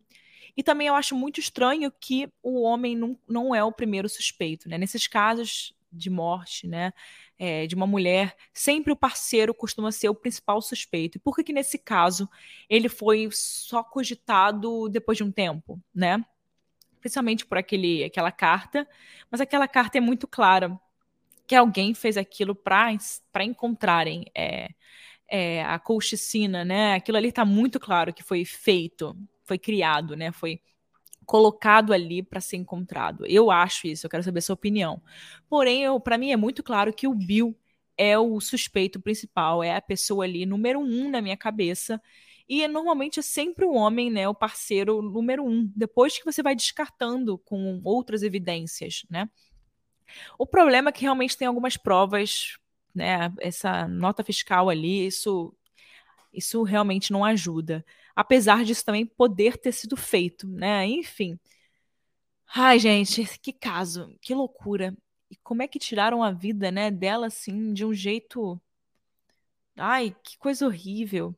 e 0.56 0.62
também 0.62 0.86
eu 0.86 0.94
acho 0.94 1.14
muito 1.14 1.38
estranho 1.38 1.92
que 2.00 2.28
o 2.42 2.62
homem 2.62 2.96
não, 2.96 3.18
não 3.28 3.54
é 3.54 3.62
o 3.62 3.72
primeiro 3.72 4.08
suspeito, 4.08 4.68
né? 4.68 4.78
Nesses 4.78 5.06
casos 5.06 5.74
de 5.92 6.08
morte, 6.10 6.66
né? 6.66 6.92
É, 7.38 7.66
de 7.66 7.74
uma 7.74 7.86
mulher, 7.86 8.34
sempre 8.52 8.92
o 8.92 8.96
parceiro 8.96 9.52
costuma 9.52 9.92
ser 9.92 10.08
o 10.08 10.14
principal 10.14 10.62
suspeito. 10.62 11.18
E 11.18 11.20
por 11.20 11.36
que, 11.36 11.44
que 11.44 11.52
nesse 11.52 11.78
caso 11.78 12.28
ele 12.68 12.88
foi 12.88 13.28
só 13.32 13.82
cogitado 13.84 14.88
depois 14.88 15.18
de 15.18 15.24
um 15.24 15.30
tempo, 15.30 15.78
né? 15.94 16.24
Principalmente 17.00 17.44
por 17.46 17.58
aquele, 17.58 18.04
aquela 18.04 18.32
carta, 18.32 18.88
mas 19.30 19.40
aquela 19.40 19.68
carta 19.68 19.98
é 19.98 20.00
muito 20.00 20.26
clara. 20.26 20.78
que 21.46 21.54
alguém 21.54 21.94
fez 21.94 22.16
aquilo 22.16 22.54
para 22.54 23.44
encontrarem 23.44 24.26
é, 24.34 24.70
é, 25.28 25.64
a 25.64 25.78
colchicina, 25.78 26.64
né? 26.64 26.94
Aquilo 26.94 27.18
ali 27.18 27.28
está 27.28 27.44
muito 27.44 27.78
claro 27.80 28.12
que 28.14 28.22
foi 28.22 28.44
feito, 28.44 29.16
foi 29.46 29.58
criado, 29.58 30.16
né? 30.16 30.32
Foi 30.32 30.60
colocado 31.24 31.92
ali 31.92 32.22
para 32.22 32.40
ser 32.40 32.56
encontrado. 32.56 33.26
Eu 33.26 33.50
acho 33.50 33.86
isso, 33.88 34.06
eu 34.06 34.10
quero 34.10 34.22
saber 34.22 34.38
a 34.38 34.42
sua 34.42 34.54
opinião. 34.54 35.02
Porém, 35.48 35.84
para 36.00 36.16
mim 36.18 36.30
é 36.30 36.36
muito 36.36 36.62
claro 36.62 36.92
que 36.92 37.08
o 37.08 37.14
Bill 37.14 37.56
é 37.98 38.18
o 38.18 38.40
suspeito 38.40 39.00
principal, 39.00 39.62
é 39.62 39.74
a 39.74 39.80
pessoa 39.80 40.24
ali 40.24 40.46
número 40.46 40.78
um 40.78 41.10
na 41.10 41.20
minha 41.20 41.36
cabeça. 41.36 42.00
E 42.48 42.66
normalmente 42.68 43.18
é 43.18 43.22
sempre 43.22 43.64
o 43.64 43.72
homem, 43.72 44.08
né, 44.08 44.28
o 44.28 44.34
parceiro 44.34 45.02
número 45.02 45.44
um. 45.44 45.70
Depois 45.74 46.16
que 46.16 46.24
você 46.24 46.42
vai 46.42 46.54
descartando 46.54 47.38
com 47.38 47.80
outras 47.84 48.22
evidências, 48.22 49.04
né? 49.10 49.28
O 50.38 50.46
problema 50.46 50.90
é 50.90 50.92
que 50.92 51.02
realmente 51.02 51.36
tem 51.36 51.48
algumas 51.48 51.76
provas, 51.76 52.56
né? 52.94 53.32
Essa 53.40 53.88
nota 53.88 54.22
fiscal 54.22 54.70
ali, 54.70 55.06
isso, 55.06 55.52
isso 56.32 56.62
realmente 56.62 57.10
não 57.10 57.24
ajuda 57.24 57.84
apesar 58.16 58.64
disso 58.64 58.84
também 58.84 59.06
poder 59.06 59.58
ter 59.58 59.72
sido 59.72 59.96
feito, 59.96 60.48
né? 60.48 60.86
Enfim. 60.86 61.38
Ai, 62.54 62.78
gente, 62.78 63.24
que 63.40 63.52
caso, 63.52 64.16
que 64.22 64.34
loucura. 64.34 64.96
E 65.30 65.36
como 65.36 65.62
é 65.62 65.68
que 65.68 65.78
tiraram 65.78 66.22
a 66.22 66.32
vida, 66.32 66.70
né, 66.70 66.90
dela 66.90 67.26
assim, 67.26 67.72
de 67.74 67.84
um 67.84 67.92
jeito. 67.92 68.60
Ai, 69.76 70.16
que 70.24 70.38
coisa 70.38 70.66
horrível. 70.66 71.34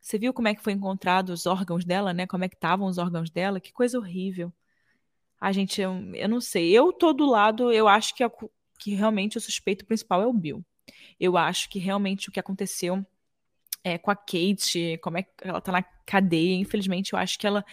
Você 0.00 0.18
viu 0.18 0.32
como 0.32 0.48
é 0.48 0.54
que 0.54 0.62
foi 0.62 0.72
encontrado 0.72 1.30
os 1.30 1.46
órgãos 1.46 1.84
dela, 1.84 2.12
né? 2.14 2.26
Como 2.26 2.44
é 2.44 2.48
que 2.48 2.54
estavam 2.56 2.86
os 2.86 2.98
órgãos 2.98 3.30
dela? 3.30 3.60
Que 3.60 3.72
coisa 3.72 3.98
horrível. 3.98 4.52
A 5.40 5.52
gente, 5.52 5.80
eu, 5.80 5.92
eu 6.14 6.28
não 6.28 6.40
sei. 6.40 6.72
Eu 6.72 6.92
tô 6.92 7.12
do 7.12 7.26
lado, 7.26 7.72
eu 7.72 7.88
acho 7.88 8.14
que, 8.14 8.24
a, 8.24 8.30
que 8.78 8.94
realmente 8.94 9.36
o 9.38 9.40
suspeito 9.40 9.84
principal 9.84 10.22
é 10.22 10.26
o 10.26 10.32
Bill. 10.32 10.64
Eu 11.20 11.36
acho 11.36 11.68
que 11.68 11.78
realmente 11.78 12.28
o 12.28 12.32
que 12.32 12.40
aconteceu 12.40 13.04
é, 13.86 13.96
com 13.96 14.10
a 14.10 14.16
Kate, 14.16 14.98
como 15.00 15.16
é 15.18 15.22
que 15.22 15.30
ela 15.42 15.60
tá 15.60 15.70
na 15.70 15.82
cadeia. 16.04 16.56
Infelizmente, 16.56 17.12
eu 17.12 17.18
acho 17.20 17.38
que 17.38 17.46
ela 17.46 17.64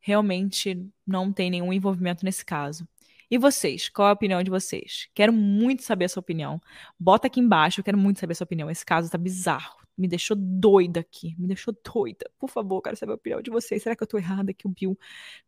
realmente 0.00 0.82
não 1.06 1.30
tem 1.30 1.50
nenhum 1.50 1.70
envolvimento 1.70 2.24
nesse 2.24 2.42
caso. 2.42 2.88
E 3.30 3.36
vocês? 3.36 3.90
Qual 3.90 4.08
é 4.08 4.10
a 4.10 4.14
opinião 4.14 4.42
de 4.42 4.48
vocês? 4.48 5.10
Quero 5.14 5.30
muito 5.30 5.82
saber 5.82 6.06
a 6.06 6.08
sua 6.08 6.22
opinião. 6.22 6.58
Bota 6.98 7.26
aqui 7.26 7.38
embaixo, 7.38 7.80
eu 7.80 7.84
quero 7.84 7.98
muito 7.98 8.18
saber 8.18 8.32
a 8.32 8.36
sua 8.36 8.46
opinião. 8.46 8.70
Esse 8.70 8.82
caso 8.82 9.10
tá 9.10 9.18
bizarro. 9.18 9.76
Me 9.96 10.08
deixou 10.08 10.34
doida 10.38 11.00
aqui. 11.00 11.34
Me 11.38 11.46
deixou 11.46 11.76
doida. 11.84 12.24
Por 12.38 12.48
favor, 12.48 12.80
quero 12.80 12.96
saber 12.96 13.12
a 13.12 13.16
opinião 13.16 13.42
de 13.42 13.50
vocês. 13.50 13.82
Será 13.82 13.94
que 13.94 14.02
eu 14.02 14.06
tô 14.06 14.16
errada 14.16 14.54
que 14.54 14.66
o 14.66 14.70
Bill 14.70 14.98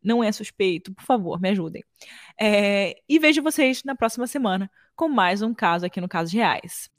não 0.02 0.22
é 0.22 0.30
suspeito? 0.30 0.92
Por 0.92 1.04
favor, 1.04 1.40
me 1.40 1.48
ajudem. 1.48 1.82
É... 2.38 2.94
E 3.08 3.18
vejo 3.18 3.42
vocês 3.42 3.82
na 3.84 3.94
próxima 3.94 4.26
semana 4.26 4.70
com 4.94 5.08
mais 5.08 5.40
um 5.40 5.54
caso 5.54 5.86
aqui 5.86 5.98
no 5.98 6.08
Casos 6.08 6.34
Reais. 6.34 6.90